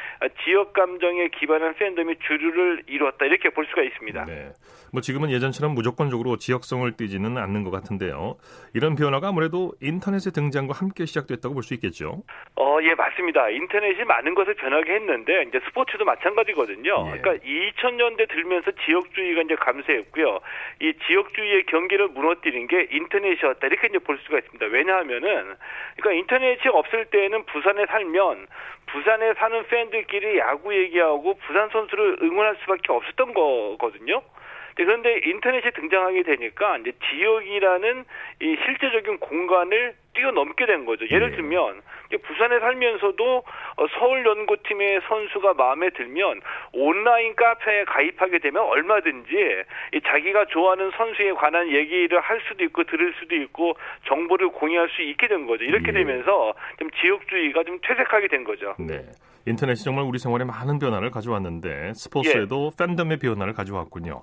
지역 0.44 0.72
감정에 0.72 1.28
기반한 1.28 1.74
팬덤이 1.74 2.16
주류를 2.26 2.84
이루었다 2.86 3.26
이렇게 3.26 3.50
볼 3.50 3.66
수가 3.66 3.82
있습니다. 3.82 4.24
네. 4.24 4.52
뭐 4.92 5.00
지금은 5.00 5.30
예전처럼 5.32 5.74
무조건적으로 5.74 6.36
지역성을 6.36 6.90
띠지는 6.96 7.36
않는 7.36 7.64
것 7.64 7.70
같은데요. 7.72 8.36
이런 8.74 8.94
변화가 8.94 9.28
아무래도 9.28 9.72
인터넷의 9.80 10.32
등장과 10.32 10.72
함께 10.78 11.04
시작됐다고 11.04 11.54
볼 11.54 11.64
수 11.64 11.74
있겠죠. 11.74 12.22
어, 12.56 12.78
예, 12.82 12.94
맞습니다. 12.94 13.23
인터넷이 13.28 14.04
많은 14.04 14.34
것을 14.34 14.54
변하게 14.54 14.94
했는데, 14.94 15.42
이제 15.48 15.60
스포츠도 15.66 16.04
마찬가지거든요. 16.04 17.12
예. 17.14 17.18
그러니까 17.18 17.44
2000년대 17.44 18.28
들면서 18.28 18.70
지역주의가 18.84 19.42
이제 19.42 19.54
감소했고요. 19.54 20.40
이 20.80 20.92
지역주의의 21.06 21.64
경기를 21.66 22.08
무너뜨린 22.08 22.66
게 22.66 22.88
인터넷이었다. 22.90 23.66
이렇게 23.66 23.88
이제 23.88 23.98
볼 23.98 24.18
수가 24.18 24.38
있습니다. 24.38 24.66
왜냐하면은, 24.66 25.54
그러니까 25.96 26.12
인터넷이 26.12 26.68
없을 26.68 27.06
때는 27.06 27.44
부산에 27.44 27.86
살면, 27.86 28.46
부산에 28.86 29.34
사는 29.34 29.66
팬들끼리 29.66 30.38
야구 30.38 30.74
얘기하고 30.74 31.34
부산 31.46 31.68
선수를 31.70 32.18
응원할 32.22 32.56
수밖에 32.60 32.92
없었던 32.92 33.34
거거든요. 33.34 34.22
네, 34.76 34.84
그런데 34.84 35.20
인터넷이 35.24 35.70
등장하게 35.70 36.22
되니까 36.24 36.78
이제 36.78 36.92
지역이라는 37.08 38.04
이 38.40 38.56
실제적인 38.64 39.18
공간을 39.18 39.94
뛰어넘게 40.14 40.66
된 40.66 40.84
거죠. 40.84 41.06
예를 41.08 41.32
예. 41.32 41.36
들면 41.36 41.80
부산에 42.18 42.60
살면서도 42.60 43.36
어, 43.76 43.86
서울 43.98 44.24
연고팀의 44.24 45.00
선수가 45.08 45.54
마음에 45.54 45.90
들면 45.90 46.40
온라인 46.72 47.34
카페에 47.36 47.84
가입하게 47.84 48.38
되면 48.38 48.62
얼마든지 48.62 49.30
이 49.94 50.00
자기가 50.06 50.46
좋아하는 50.46 50.90
선수에 50.96 51.32
관한 51.32 51.68
얘기를 51.68 52.20
할 52.20 52.40
수도 52.48 52.64
있고 52.64 52.84
들을 52.84 53.14
수도 53.18 53.34
있고 53.36 53.76
정보를 54.06 54.50
공유할 54.50 54.88
수 54.90 55.02
있게 55.02 55.28
된 55.28 55.46
거죠. 55.46 55.64
이렇게 55.64 55.88
예. 55.88 55.92
되면서 55.92 56.54
좀 56.78 56.90
지역주의가 56.90 57.64
좀 57.64 57.78
퇴색하게 57.82 58.28
된 58.28 58.44
거죠. 58.44 58.74
네. 58.78 59.04
인터넷이 59.46 59.84
정말 59.84 60.04
우리 60.04 60.18
생활에 60.18 60.44
많은 60.44 60.78
변화를 60.78 61.10
가져왔는데 61.10 61.92
스포츠에도 61.94 62.70
예. 62.72 62.76
팬덤의 62.86 63.18
변화를 63.18 63.52
가져왔군요. 63.52 64.22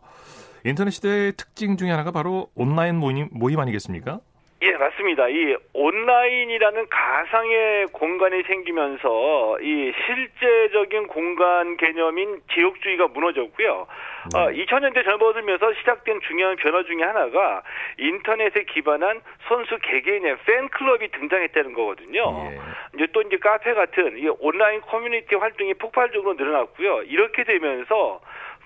인터넷 0.64 0.92
시대의 0.92 1.34
특징 1.34 1.78
중에 1.78 1.90
하나가 1.90 2.12
바로 2.12 2.48
온라인 2.56 2.96
모임, 2.96 3.30
모임 3.32 3.60
아니겠습니까? 3.60 4.20
예, 4.64 4.74
맞습니다. 4.74 5.28
이 5.28 5.56
온라인이라는 5.74 6.88
가상의 6.88 7.88
공간이 7.88 8.44
생기면서 8.44 9.58
이 9.60 9.92
실제적인 10.06 11.08
공간 11.08 11.78
개념인 11.78 12.42
지역주의가 12.54 13.08
무너졌고요. 13.08 13.88
어, 14.36 14.38
2000년대 14.52 15.04
접어들면서 15.04 15.74
시작된 15.74 16.20
중요한 16.28 16.58
변화 16.58 16.84
중에 16.84 17.02
하나가 17.02 17.64
인터넷에 17.98 18.66
기반한 18.66 19.22
선수 19.48 19.80
개개인의 19.80 20.38
팬클럽이 20.46 21.08
등장했다는 21.08 21.74
거거든요. 21.74 22.52
예. 22.52 22.60
이제 22.96 23.08
또 23.14 23.24
이제 23.24 23.38
카페 23.38 23.74
같은 23.74 24.20
이 24.20 24.28
온라인 24.40 24.82
커뮤니티 24.82 25.34
활동이 25.34 25.74
폭발적으로 25.74 26.36
늘어났고요. 26.36 27.02
이렇게 27.04 27.44
되면서 27.46 28.22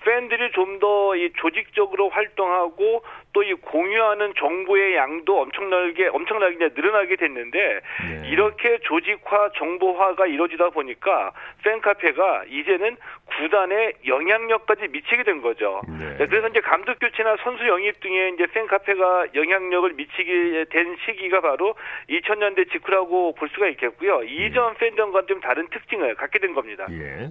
팬들이 0.06 0.52
좀더이 0.52 1.32
조직적으로 1.36 2.08
활동하고 2.10 3.02
또 3.36 3.46
이 3.46 3.52
공유하는 3.52 4.32
정보의 4.38 4.96
양도 4.96 5.42
엄청나게 5.42 6.08
엄청나게 6.08 6.70
늘어나게 6.74 7.16
됐는데 7.16 7.80
네. 8.08 8.28
이렇게 8.28 8.78
조직화 8.82 9.50
정보화가 9.56 10.26
이루어지다 10.26 10.70
보니까 10.70 11.32
팬카페가 11.62 12.44
이제는 12.48 12.96
구단의 13.26 13.92
영향력까지 14.06 14.88
미치게 14.88 15.22
된 15.24 15.42
거죠. 15.42 15.82
네. 15.86 16.16
네. 16.18 16.26
그래서 16.26 16.48
이제 16.48 16.60
감독 16.60 16.98
교체나 16.98 17.36
선수 17.44 17.66
영입 17.66 18.00
등에 18.00 18.30
이제 18.30 18.46
팬 18.46 18.66
카페가 18.66 19.26
영향력을 19.34 19.92
미치게 19.92 20.66
된 20.70 20.96
시기가 21.04 21.40
바로 21.40 21.74
2000년대 22.08 22.70
직후라고 22.72 23.34
볼 23.34 23.48
수가 23.50 23.68
있겠고요. 23.68 24.22
이전 24.24 24.74
예. 24.74 24.78
팬덤과는 24.78 25.28
좀 25.28 25.40
다른 25.40 25.68
특징을 25.68 26.14
갖게 26.14 26.38
된 26.38 26.54
겁니다. 26.54 26.86
예. 26.90 27.30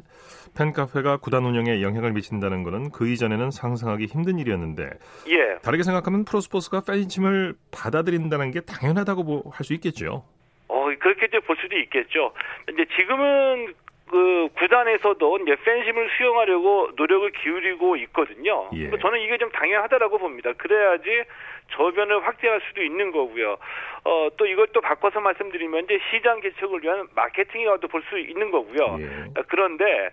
팬 0.57 0.71
카페가 0.71 1.17
구단 1.17 1.43
운영에 1.45 1.81
영향을 1.81 2.13
미친다는 2.13 2.63
것은 2.63 2.91
그 2.91 3.07
이전에는 3.07 3.51
상상하기 3.51 4.05
힘든 4.05 4.37
일이었는데 4.39 4.83
예. 5.29 5.57
다르게 5.63 5.83
생각 5.83 5.94
하면 6.03 6.25
프로스포츠가 6.25 6.81
팬심을 6.87 7.53
받아들인다는 7.71 8.51
게 8.51 8.61
당연하다고 8.61 9.51
할 9.53 9.63
수 9.63 9.73
있겠죠. 9.73 10.23
어, 10.67 10.85
그렇게 10.99 11.27
볼 11.39 11.55
수도 11.61 11.77
있겠죠. 11.77 12.33
이제 12.71 12.85
지금은 12.95 13.73
그 14.09 14.47
구단에서도 14.59 15.39
이제 15.39 15.55
팬심을 15.63 16.09
수용하려고 16.17 16.89
노력을 16.95 17.29
기울이고 17.31 17.95
있거든요. 17.97 18.69
예. 18.73 18.89
저는 19.01 19.19
이게 19.21 19.37
좀 19.37 19.49
당연하다라고 19.51 20.17
봅니다. 20.19 20.53
그래야지 20.53 21.23
저변을 21.71 22.25
확대할 22.25 22.61
수도 22.67 22.83
있는 22.83 23.11
거고요. 23.11 23.57
어, 24.05 24.29
또 24.37 24.45
이것도 24.45 24.81
바꿔서 24.81 25.19
말씀드리면 25.19 25.85
이제 25.85 25.99
시장 26.11 26.39
개척을 26.39 26.83
위한 26.83 27.07
마케팅이라도 27.15 27.87
볼 27.87 28.05
수 28.05 28.19
있는 28.19 28.51
거고요. 28.51 28.97
예. 28.99 29.41
그런데 29.47 30.11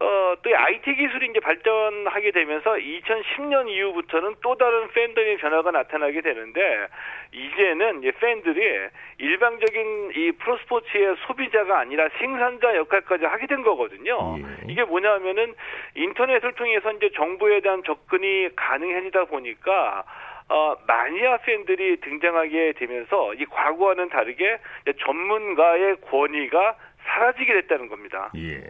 어, 0.00 0.34
또 0.42 0.56
IT 0.56 0.94
기술이 0.94 1.28
이제 1.28 1.40
발전하게 1.40 2.30
되면서 2.30 2.72
2010년 2.72 3.68
이후부터는 3.68 4.36
또 4.42 4.56
다른 4.56 4.88
팬덤의 4.88 5.36
변화가 5.36 5.70
나타나게 5.70 6.22
되는데 6.22 6.86
이제는 7.32 8.00
이제 8.00 8.12
팬들이 8.12 8.88
일방적인 9.18 10.12
이 10.16 10.32
프로스포츠의 10.32 11.16
소비자가 11.26 11.80
아니라 11.80 12.08
생산자 12.18 12.76
역할까지 12.76 13.26
하게 13.26 13.46
된 13.46 13.62
거거든요. 13.62 14.36
예. 14.38 14.72
이게 14.72 14.84
뭐냐면은 14.84 15.54
인터넷을 15.94 16.54
통해서 16.54 16.92
이제 16.92 17.10
정보에 17.14 17.60
대한 17.60 17.82
접근이 17.84 18.56
가능해지다 18.56 19.26
보니까 19.26 20.04
어, 20.48 20.74
마니아 20.86 21.38
팬들이 21.38 22.00
등장하게 22.00 22.74
되면서 22.78 23.34
이 23.34 23.44
과거와는 23.46 24.10
다르게 24.10 24.58
전문가의 25.04 25.96
권위가 26.02 26.76
사라지게 27.04 27.52
됐다는 27.62 27.88
겁니다. 27.88 28.30
예. 28.36 28.62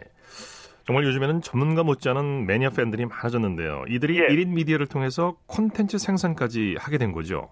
정말 0.85 1.03
요즘에는 1.05 1.41
전문가 1.41 1.83
못지않은 1.83 2.45
매니아 2.45 2.69
팬들이 2.69 3.05
많아졌는데요. 3.05 3.85
이들이 3.87 4.19
예. 4.19 4.27
1인 4.27 4.53
미디어를 4.53 4.87
통해서 4.87 5.35
콘텐츠 5.47 5.97
생산까지 5.97 6.75
하게 6.79 6.97
된 6.97 7.11
거죠. 7.11 7.49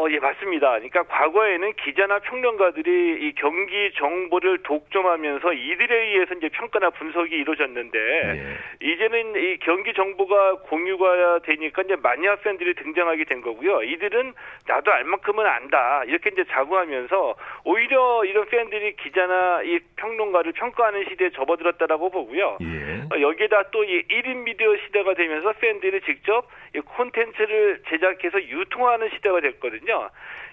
어, 0.00 0.10
예, 0.10 0.18
맞습니다. 0.18 0.70
그러니까 0.70 1.02
과거에는 1.02 1.74
기자나 1.84 2.20
평론가들이 2.20 3.28
이 3.28 3.32
경기 3.36 3.92
정보를 3.98 4.62
독점하면서 4.62 5.52
이들에 5.52 6.02
의해서 6.06 6.34
이제 6.34 6.48
평가나 6.48 6.88
분석이 6.90 7.34
이루어졌는데 7.34 7.98
예. 7.98 8.86
이제는 8.92 9.34
이 9.36 9.58
경기 9.58 9.92
정보가 9.92 10.60
공유가 10.70 11.40
되니까 11.40 11.82
이제 11.82 11.96
마니아 11.96 12.36
팬들이 12.36 12.74
등장하게 12.74 13.24
된 13.24 13.42
거고요. 13.42 13.82
이들은 13.82 14.32
나도 14.66 14.90
알 14.90 15.04
만큼은 15.04 15.44
안다. 15.44 16.04
이렇게 16.06 16.30
이제 16.30 16.44
자부하면서 16.50 17.34
오히려 17.64 18.24
이런 18.24 18.46
팬들이 18.46 18.96
기자나 18.96 19.62
이 19.64 19.80
평론가를 19.96 20.52
평가하는 20.52 21.04
시대에 21.10 21.30
접어들었다라고 21.30 22.08
보고요. 22.10 22.56
예. 22.62 23.02
어, 23.14 23.20
여기에다 23.20 23.64
또 23.70 23.90
이 23.90 24.02
1인 24.06 24.44
미디어 24.44 24.76
시대가 24.86 25.14
되면서 25.14 25.52
팬들이 25.54 26.00
직접 26.02 26.46
이 26.76 26.80
콘텐츠를 26.80 27.82
제작해서 27.88 28.40
유통하는 28.40 29.10
시대가 29.14 29.40
됐거든요. 29.40 29.89
있거든요. 29.90 30.10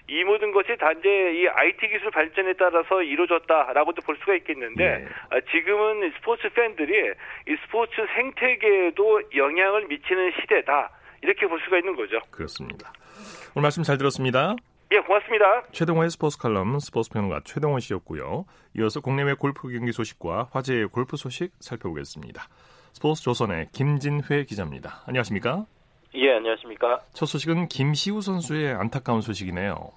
이 0.08 0.24
모든 0.24 0.52
것이 0.52 0.76
단지 0.78 1.06
이 1.08 1.46
IT 1.46 1.88
기술 1.88 2.10
발전에 2.10 2.54
따라서 2.54 3.02
이루어졌다라고도 3.02 4.02
볼 4.02 4.16
수가 4.20 4.34
있겠는데 4.36 4.98
네. 4.98 5.40
지금은 5.52 6.10
스포츠 6.16 6.48
팬들이 6.50 7.12
이 7.46 7.56
스포츠 7.64 7.94
생태계에도 8.14 9.22
영향을 9.36 9.86
미치는 9.86 10.32
시대다 10.40 10.90
이렇게 11.22 11.46
볼 11.46 11.60
수가 11.60 11.78
있는 11.78 11.94
거죠. 11.94 12.20
그렇습니다. 12.30 12.92
오늘 13.54 13.62
말씀 13.62 13.82
잘 13.82 13.98
들었습니다. 13.98 14.56
예, 14.90 15.00
고맙습니다. 15.00 15.64
최동호의 15.72 16.08
스포츠 16.08 16.38
칼럼 16.38 16.78
스포츠 16.78 17.10
평론가 17.10 17.42
최동호 17.44 17.78
씨였고요. 17.78 18.46
이어서 18.78 19.00
국내외 19.00 19.34
골프 19.34 19.68
경기 19.68 19.92
소식과 19.92 20.48
화제의 20.52 20.88
골프 20.88 21.18
소식 21.18 21.52
살펴보겠습니다. 21.60 22.48
스포츠 22.94 23.22
조선의 23.22 23.68
김진회 23.72 24.44
기자입니다. 24.44 25.02
안녕하십니까? 25.06 25.66
예, 26.14 26.32
안녕하십니까. 26.32 27.00
첫 27.12 27.26
소식은 27.26 27.68
김시우 27.68 28.20
선수의 28.20 28.74
안타까운 28.74 29.20
소식이네요. 29.20 29.92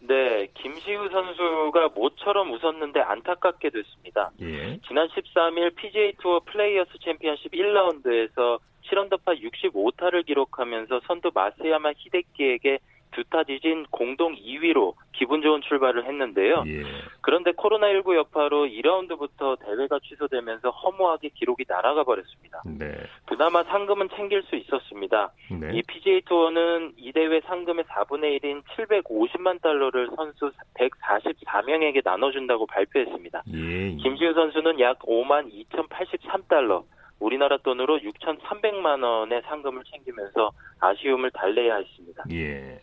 네, 0.00 0.48
김시우 0.54 1.08
선수가 1.08 1.88
모처럼 1.94 2.52
웃었는데 2.52 3.00
안타깝게 3.00 3.70
됐습니다. 3.70 4.30
예. 4.42 4.78
지난 4.86 5.08
13일 5.08 5.74
PGA 5.76 6.12
투어 6.20 6.40
플레이어스 6.40 6.90
챔피언십 7.02 7.52
1라운드에서 7.52 8.58
7언더파 8.84 9.40
65타를 9.40 10.26
기록하면서 10.26 11.00
선두 11.06 11.30
마쓰야마 11.34 11.92
히데키에게 11.96 12.78
두타 13.14 13.44
뒤진 13.44 13.86
공동 13.90 14.34
2위로 14.34 14.94
기분 15.12 15.42
좋은 15.42 15.62
출발을 15.62 16.06
했는데요. 16.06 16.64
예. 16.66 16.82
그런데 17.20 17.52
코로나19 17.52 18.16
여파로 18.16 18.66
2라운드부터 18.66 19.58
대회가 19.64 19.98
취소되면서 20.00 20.70
허무하게 20.70 21.30
기록이 21.34 21.64
날아가 21.68 22.04
버렸습니다. 22.04 22.62
네. 22.66 22.92
그나마 23.26 23.62
상금은 23.64 24.08
챙길 24.14 24.42
수 24.42 24.56
있었습니다. 24.56 25.32
네. 25.50 25.70
이 25.74 25.82
PGA 25.82 26.22
투어는 26.22 26.94
이 26.98 27.12
대회 27.12 27.40
상금의 27.40 27.84
4분의 27.84 28.40
1인 28.40 28.62
750만 28.76 29.62
달러를 29.62 30.08
선수 30.16 30.50
144명에게 30.74 32.02
나눠준다고 32.04 32.66
발표했습니다. 32.66 33.42
예. 33.54 33.84
예. 33.84 33.96
김지우 33.96 34.34
선수는 34.34 34.80
약 34.80 34.98
5만 35.00 35.50
2,083달러, 35.70 36.84
우리나라 37.24 37.56
돈으로 37.56 37.98
6,300만 37.98 39.02
원의 39.02 39.40
상금을 39.46 39.82
챙기면서 39.84 40.52
아쉬움을 40.78 41.30
달래야 41.30 41.76
했습니다. 41.76 42.24
예. 42.32 42.80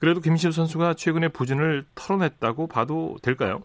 그래도 0.00 0.20
김시우 0.20 0.50
선수가 0.50 0.94
최근에 0.94 1.28
부진을 1.28 1.84
털어냈다고 1.94 2.66
봐도 2.66 3.14
될까요? 3.22 3.62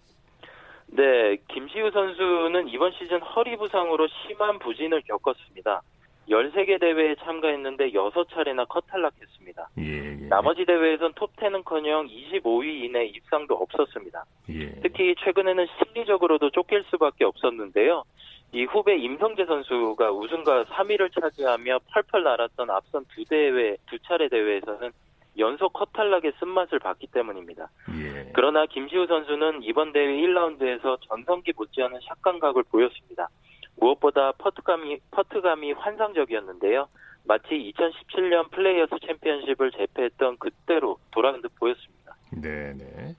네, 0.85 1.37
김시우 1.47 1.89
선수는 1.91 2.69
이번 2.69 2.91
시즌 2.91 3.19
허리 3.21 3.57
부상으로 3.57 4.07
심한 4.07 4.59
부진을 4.59 5.01
겪었습니다. 5.01 5.81
13개 6.29 6.79
대회에 6.79 7.15
참가했는데 7.23 7.91
6차례나 7.91 8.67
컷탈락했습니다. 8.69 9.69
예, 9.79 9.83
예. 10.21 10.27
나머지 10.29 10.63
대회에선 10.63 11.13
톱10은커녕 11.13 12.07
25위 12.07 12.83
이내 12.83 13.05
입상도 13.05 13.55
없었습니다. 13.55 14.25
예. 14.49 14.79
특히 14.83 15.15
최근에는 15.23 15.65
심리적으로도 15.79 16.51
쫓길 16.51 16.83
수밖에 16.91 17.25
없었는데요. 17.25 18.03
이 18.51 18.63
후배 18.65 18.97
임성재 18.97 19.45
선수가 19.45 20.11
우승과 20.11 20.65
3위를 20.65 21.13
차지하며 21.13 21.79
펄펄 21.93 22.23
날았던 22.23 22.69
앞선 22.69 23.05
두 23.13 23.23
대회, 23.25 23.77
두 23.87 23.99
차례 23.99 24.27
대회에서는 24.27 24.91
연속 25.37 25.71
컷탈락의 25.73 26.33
쓴맛을 26.39 26.79
봤기 26.79 27.07
때문입니다. 27.07 27.69
예. 27.99 28.31
그러나 28.33 28.65
김시우 28.65 29.05
선수는 29.05 29.63
이번 29.63 29.93
대회 29.93 30.07
1라운드에서 30.07 30.97
전성기 31.07 31.53
못지않은 31.55 31.99
샷 32.07 32.21
감각을 32.21 32.63
보였습니다. 32.63 33.29
무엇보다 33.77 34.33
퍼트감이, 34.33 34.99
퍼트감이 35.11 35.73
환상적이었는데요. 35.73 36.87
마치 37.25 37.49
2017년 37.49 38.49
플레이어스 38.51 38.95
챔피언십을 39.05 39.71
제패했던 39.71 40.37
그때로 40.37 40.97
돌아간 41.11 41.41
듯 41.41 41.53
보였습니다. 41.55 42.15
네 42.31 42.73
네. 42.73 43.15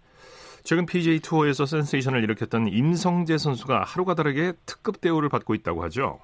최근 0.63 0.87
PGA 0.87 1.21
투어에서 1.21 1.67
센세이션을 1.67 2.23
일으켰던 2.25 2.69
임성재 2.69 3.39
선수가 3.39 3.85
하루가 3.85 4.15
다르게 4.15 4.53
특급 4.67 5.01
대우를 5.01 5.29
받고 5.29 5.55
있다고 5.55 5.83
하죠. 5.85 6.19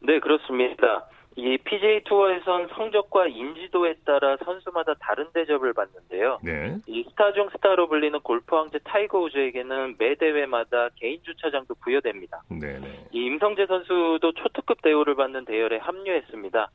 네, 0.00 0.20
그렇습니다. 0.20 1.06
이 1.38 1.58
PGA 1.58 2.02
투어에선 2.04 2.68
성적과 2.68 3.26
인지도에 3.26 3.96
따라 4.06 4.38
선수마다 4.42 4.94
다른 4.94 5.26
대접을 5.34 5.74
받는데요. 5.74 6.38
네. 6.42 6.76
이 6.86 7.04
스타 7.10 7.32
중 7.34 7.50
스타로 7.50 7.88
불리는 7.88 8.18
골프 8.20 8.54
황제 8.56 8.78
타이거 8.84 9.20
우즈에게는 9.20 9.96
매 9.98 10.14
대회마다 10.14 10.88
개인 10.96 11.22
주차장도 11.22 11.74
부여됩니다. 11.82 12.42
네, 12.48 12.78
네. 12.78 13.04
이 13.12 13.26
임성재 13.26 13.66
선수도 13.66 14.32
초특급 14.32 14.80
대우를 14.80 15.14
받는 15.14 15.44
대열에 15.44 15.76
합류했습니다. 15.76 16.70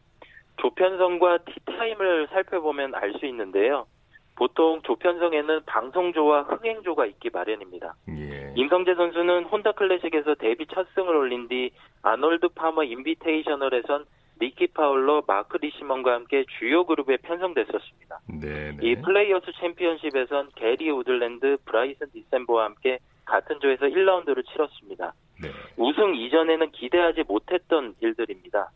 조편성과 0.58 1.40
티타임을 1.40 2.28
살펴보면 2.32 2.94
알 2.94 3.14
수 3.20 3.26
있는데요. 3.26 3.88
보통 4.36 4.82
조편성에는 4.84 5.66
방송조와 5.66 6.44
흥행조가 6.44 7.06
있기 7.06 7.30
마련입니다. 7.32 7.96
예. 8.10 8.54
임성재 8.56 8.96
선수는 8.96 9.46
혼다 9.46 9.72
클래식에서 9.74 10.36
데뷔 10.36 10.66
첫 10.68 10.88
승을 10.96 11.16
올린 11.16 11.48
뒤 11.48 11.72
아놀드 12.02 12.50
파머 12.50 12.84
인비테이셔널에선 12.84 14.06
리키 14.40 14.68
파울러, 14.74 15.22
마크 15.28 15.58
리시먼과 15.58 16.14
함께 16.14 16.46
주요 16.58 16.84
그룹에 16.86 17.18
편성됐었습니다. 17.18 18.20
네네. 18.42 18.78
이 18.82 18.96
플레이어스 18.96 19.46
챔피언십에선 19.60 20.50
게리 20.56 20.90
우들랜드, 20.90 21.58
브라이슨 21.66 22.08
디섐보와 22.12 22.66
함께 22.66 22.98
같은 23.26 23.60
조에서 23.60 23.86
1라운드를 23.86 24.44
치렀습니다. 24.48 25.14
네. 25.42 25.50
우승 25.78 26.16
이전에는 26.16 26.72
기대하지 26.72 27.24
못했던 27.28 27.94
일들입니다. 28.02 28.72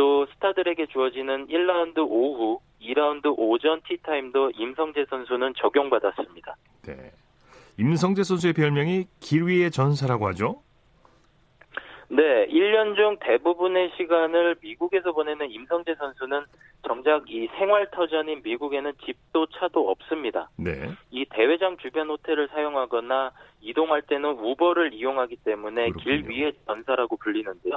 또 0.00 0.24
스타들에게 0.32 0.86
주어지는 0.86 1.48
1라운드 1.48 1.98
오후, 1.98 2.58
2라운드 2.80 3.34
오전 3.36 3.82
티타임도 3.86 4.52
임성재 4.56 5.04
선수는 5.10 5.52
적용받았습니다. 5.58 6.56
네. 6.86 7.12
임성재 7.78 8.22
선수의 8.22 8.54
별명이 8.54 9.04
길 9.20 9.46
위의 9.46 9.70
전사라고 9.70 10.26
하죠? 10.28 10.62
네, 12.08 12.46
1년 12.48 12.96
중 12.96 13.18
대부분의 13.20 13.92
시간을 13.98 14.56
미국에서 14.62 15.12
보내는 15.12 15.50
임성재 15.50 15.96
선수는 15.96 16.44
정작 16.86 17.30
이 17.30 17.46
생활터전인 17.58 18.40
미국에는 18.42 18.92
집도 19.04 19.44
차도 19.48 19.90
없습니다. 19.90 20.48
네. 20.56 20.92
이 21.10 21.26
대회장 21.26 21.76
주변 21.76 22.08
호텔을 22.08 22.48
사용하거나 22.48 23.32
이동할 23.60 24.00
때는 24.00 24.30
우버를 24.30 24.94
이용하기 24.94 25.36
때문에 25.44 25.90
그렇군요. 25.90 26.02
길 26.02 26.30
위의 26.30 26.54
전사라고 26.66 27.18
불리는데요. 27.18 27.76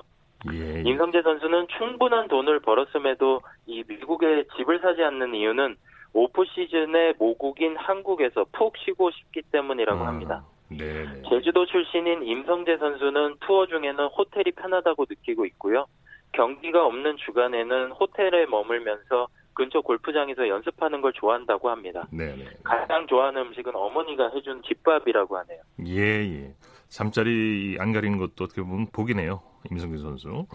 예, 0.51 0.77
예. 0.77 0.81
임성재 0.81 1.21
선수는 1.21 1.67
충분한 1.77 2.27
돈을 2.27 2.59
벌었음에도 2.59 3.41
이 3.65 3.83
미국에 3.87 4.43
집을 4.57 4.79
사지 4.79 5.03
않는 5.03 5.35
이유는 5.35 5.75
오프 6.13 6.43
시즌에 6.45 7.13
모국인 7.17 7.75
한국에서 7.77 8.45
푹 8.51 8.77
쉬고 8.77 9.11
싶기 9.11 9.41
때문이라고 9.51 10.03
아. 10.03 10.07
합니다. 10.07 10.43
네네. 10.69 11.23
제주도 11.29 11.65
출신인 11.65 12.23
임성재 12.23 12.77
선수는 12.77 13.35
투어 13.41 13.67
중에는 13.67 14.05
호텔이 14.05 14.51
편하다고 14.55 15.05
느끼고 15.09 15.45
있고요. 15.45 15.85
경기가 16.33 16.85
없는 16.85 17.17
주간에는 17.17 17.91
호텔에 17.91 18.45
머물면서 18.47 19.27
근처 19.53 19.81
골프장에서 19.81 20.47
연습하는 20.47 21.01
걸 21.01 21.13
좋아한다고 21.13 21.69
합니다. 21.69 22.07
네네. 22.11 22.45
가장 22.63 23.05
좋아하는 23.05 23.41
음식은 23.43 23.75
어머니가 23.75 24.31
해준 24.33 24.61
집밥이라고 24.63 25.37
하네요. 25.37 25.61
예, 25.85 26.01
예. 26.01 26.53
잠자리 26.93 27.75
안 27.79 27.91
가리는 27.91 28.19
것도 28.19 28.43
어떻게 28.43 28.61
보면 28.61 28.87
복이네요. 28.91 29.41
임성재 29.71 29.97
선수. 29.97 30.45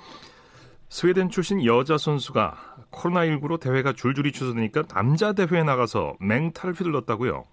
스웨덴 0.89 1.31
출신 1.31 1.65
여자 1.65 1.99
선수가 1.99 2.87
코로나19로 2.93 3.61
대회가 3.61 3.93
줄줄이 3.93 4.31
취소되니까 4.31 4.85
남자 4.85 5.33
대회에 5.33 5.65
나가서 5.65 6.17
맹타를 6.21 6.75
휘둘렀다고요? 6.75 7.45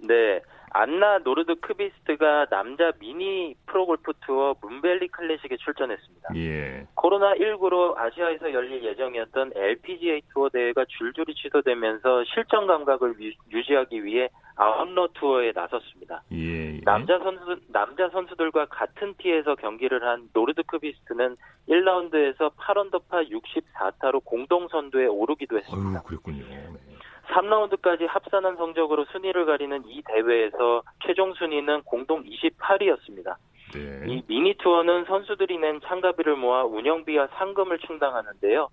네. 0.00 0.42
안나 0.76 1.18
노르드 1.18 1.54
크비스트가 1.60 2.46
남자 2.46 2.90
미니 2.98 3.54
프로골프 3.66 4.12
투어 4.26 4.56
문벨리 4.60 5.06
클래식에 5.06 5.56
출전했습니다. 5.56 6.30
예. 6.34 6.84
코로나19로 6.96 7.96
아시아에서 7.96 8.52
열릴 8.52 8.82
예정이었던 8.82 9.52
LPGA 9.54 10.22
투어 10.32 10.48
대회가 10.48 10.84
줄줄이 10.88 11.32
취소되면서 11.36 12.24
실전 12.24 12.66
감각을 12.66 13.14
유지하기 13.52 14.04
위해 14.04 14.28
아웃로 14.56 15.10
투어에 15.14 15.52
나섰습니다. 15.54 16.24
예, 16.32 16.74
예. 16.74 16.80
남자 16.80 17.20
선수 17.20 17.56
남자 17.68 18.08
선수들과 18.08 18.66
같은 18.66 19.14
티에서 19.18 19.54
경기를 19.54 20.02
한 20.02 20.28
노르드 20.32 20.64
크비스트는 20.64 21.36
1라운드에서 21.68 22.52
8언더파 22.56 23.30
64타로 23.30 24.24
공동 24.24 24.66
선두에 24.66 25.06
오르기도 25.06 25.56
했습니다. 25.58 26.00
어휴, 26.00 26.02
그랬군요. 26.02 26.44
네. 26.48 26.93
3라운드까지 27.28 28.06
합산한 28.08 28.56
성적으로 28.56 29.04
순위를 29.06 29.46
가리는 29.46 29.82
이 29.86 30.02
대회에서 30.06 30.82
최종 31.06 31.34
순위는 31.34 31.82
공동 31.82 32.24
28위였습니다. 32.24 33.36
네. 33.72 34.04
이 34.06 34.22
미니 34.26 34.54
투어는 34.54 35.04
선수들이 35.06 35.58
낸 35.58 35.80
참가비를 35.80 36.36
모아 36.36 36.64
운영비와 36.64 37.28
상금을 37.38 37.78
충당하는데요. 37.78 38.68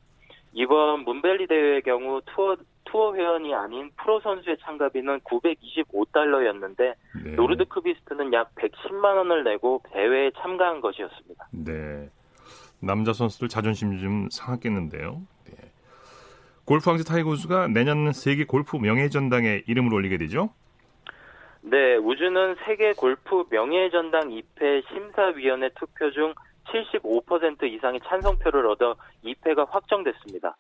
이번 0.54 1.04
문벨리 1.06 1.48
대회의 1.48 1.82
경우 1.82 2.22
투어 2.26 2.58
투어 2.86 3.16
회원이 3.16 3.54
아닌 3.54 3.90
프로 3.96 4.20
선수의 4.20 4.58
참가비는 4.62 5.22
925달러였는데 5.22 6.94
네. 7.24 7.32
노르드 7.36 7.66
크비스트는 7.66 8.34
약 8.34 8.54
110만 8.56 9.16
원을 9.16 9.44
내고 9.46 9.82
대회에 9.94 10.32
참가한 10.38 10.82
것이었습니다. 10.82 11.48
네. 11.52 12.10
남자 12.82 13.14
선수들 13.14 13.48
자존심 13.48 13.98
좀 13.98 14.28
상했겠는데요. 14.30 15.22
골프 16.66 16.90
왕자 16.90 17.04
타이거 17.04 17.32
우즈가 17.32 17.68
내년 17.68 18.12
세계 18.12 18.46
골프 18.46 18.78
명예전당에 18.78 19.64
이름을 19.68 19.94
올리게 19.94 20.18
되죠? 20.18 20.54
네, 21.62 21.96
우즈는 21.96 22.56
세계 22.66 22.94
골프 22.94 23.46
명예전당 23.50 24.30
입회 24.30 24.88
심사위원회 24.88 25.70
투표 25.76 26.12
중 26.12 26.34
75% 26.66 27.64
이상의 27.64 28.00
찬성표를 28.06 28.66
얻어 28.68 28.96
2패가 29.24 29.70
확정됐습니다. 29.70 30.58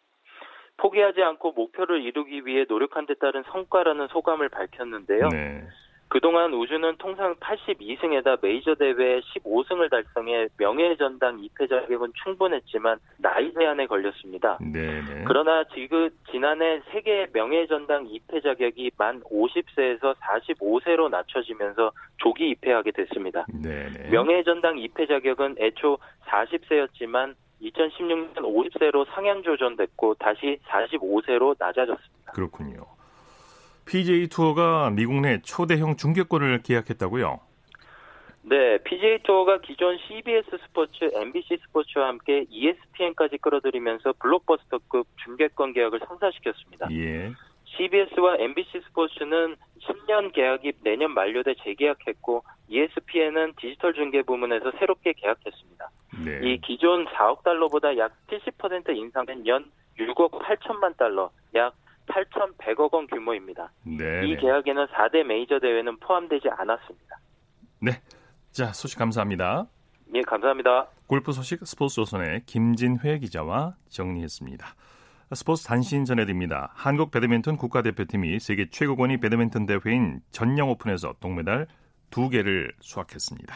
포기하지 0.77 1.21
않고 1.21 1.51
목표를 1.51 2.01
이루기 2.01 2.45
위해 2.45 2.65
노력한 2.67 3.05
데 3.05 3.13
따른 3.15 3.43
성과라는 3.51 4.07
소감을 4.07 4.49
밝혔는데요. 4.49 5.29
네. 5.29 5.67
그동안 6.11 6.53
우주는 6.53 6.97
통상 6.97 7.33
82승에다 7.35 8.37
메이저 8.41 8.75
대회 8.75 9.21
15승을 9.21 9.89
달성해 9.89 10.49
명예 10.57 10.97
전당 10.97 11.37
2패 11.37 11.69
자격은 11.69 12.11
충분했지만 12.21 12.99
나이 13.17 13.53
제한에 13.53 13.87
걸렸습니다. 13.87 14.57
네네. 14.59 15.23
그러나 15.25 15.63
지금 15.73 16.09
지난해 16.29 16.81
세계 16.91 17.27
명예 17.31 17.65
전당 17.65 18.05
2패 18.09 18.43
자격이 18.43 18.91
만 18.97 19.21
50세에서 19.21 20.13
45세로 20.17 21.09
낮춰지면서 21.09 21.93
조기 22.17 22.55
2패하게 22.55 22.93
됐습니다. 22.93 23.45
네네. 23.63 24.09
명예 24.09 24.43
전당 24.43 24.75
2패 24.75 25.07
자격은 25.07 25.55
애초 25.59 25.97
40세였지만 26.25 27.35
2016년 27.61 28.35
50세로 28.35 29.05
상향 29.13 29.43
조정됐고 29.43 30.15
다시 30.15 30.59
45세로 30.67 31.55
낮아졌습니다. 31.57 32.33
그렇군요. 32.33 32.85
PGA 33.91 34.29
투어가 34.29 34.89
미국 34.89 35.19
내 35.19 35.41
초대형 35.41 35.97
중계권을 35.97 36.61
계약했다고요? 36.63 37.41
네, 38.43 38.77
PGA 38.85 39.19
투어가 39.23 39.59
기존 39.59 39.97
CBS 40.07 40.49
스포츠, 40.65 41.11
MBC 41.13 41.57
스포츠와 41.65 42.07
함께 42.07 42.45
ESPN까지 42.49 43.37
끌어들이면서 43.39 44.13
블록버스터급 44.13 45.05
중계권 45.25 45.73
계약을 45.73 45.99
성사시켰습니다. 46.07 46.87
예. 46.91 47.33
CBS와 47.65 48.37
MBC 48.39 48.79
스포츠는 48.87 49.57
10년 49.81 50.31
계약이 50.31 50.71
내년 50.83 51.13
만료돼 51.13 51.55
재계약했고 51.61 52.45
ESPN은 52.69 53.55
디지털 53.59 53.93
중계 53.93 54.21
부문에서 54.21 54.71
새롭게 54.79 55.11
계약했습니다. 55.17 55.89
네. 56.23 56.39
이 56.43 56.61
기존 56.61 57.05
4억 57.07 57.43
달러보다 57.43 57.97
약 57.97 58.13
70% 58.27 58.95
인상된 58.95 59.45
연 59.47 59.69
6억 59.99 60.39
8천만 60.39 60.95
달러, 60.95 61.29
약 61.55 61.73
8,100억 62.11 62.93
원 62.93 63.07
규모입니다. 63.07 63.71
네네. 63.83 64.27
이 64.27 64.37
계약에는 64.37 64.87
4대 64.87 65.23
메이저 65.23 65.59
대회는 65.59 65.97
포함되지 65.99 66.49
않았습니다. 66.49 67.19
네. 67.79 68.01
자, 68.51 68.73
소식 68.73 68.99
감사합니다. 68.99 69.67
예, 70.13 70.21
감사합니다. 70.21 70.87
골프 71.07 71.31
소식 71.31 71.65
스포츠 71.65 71.95
조선의 71.95 72.43
김진회 72.45 73.19
기자와 73.19 73.75
정리했습니다. 73.89 74.65
스포츠 75.33 75.65
단신 75.65 76.03
전해드립니다. 76.03 76.71
한국 76.75 77.11
배드민턴 77.11 77.55
국가대표팀이 77.55 78.39
세계 78.39 78.69
최고권위 78.69 79.21
배드민턴 79.21 79.65
대회인 79.65 80.19
전영 80.31 80.69
오픈에서 80.69 81.13
동메달 81.21 81.67
2개를 82.11 82.73
수확했습니다. 82.81 83.55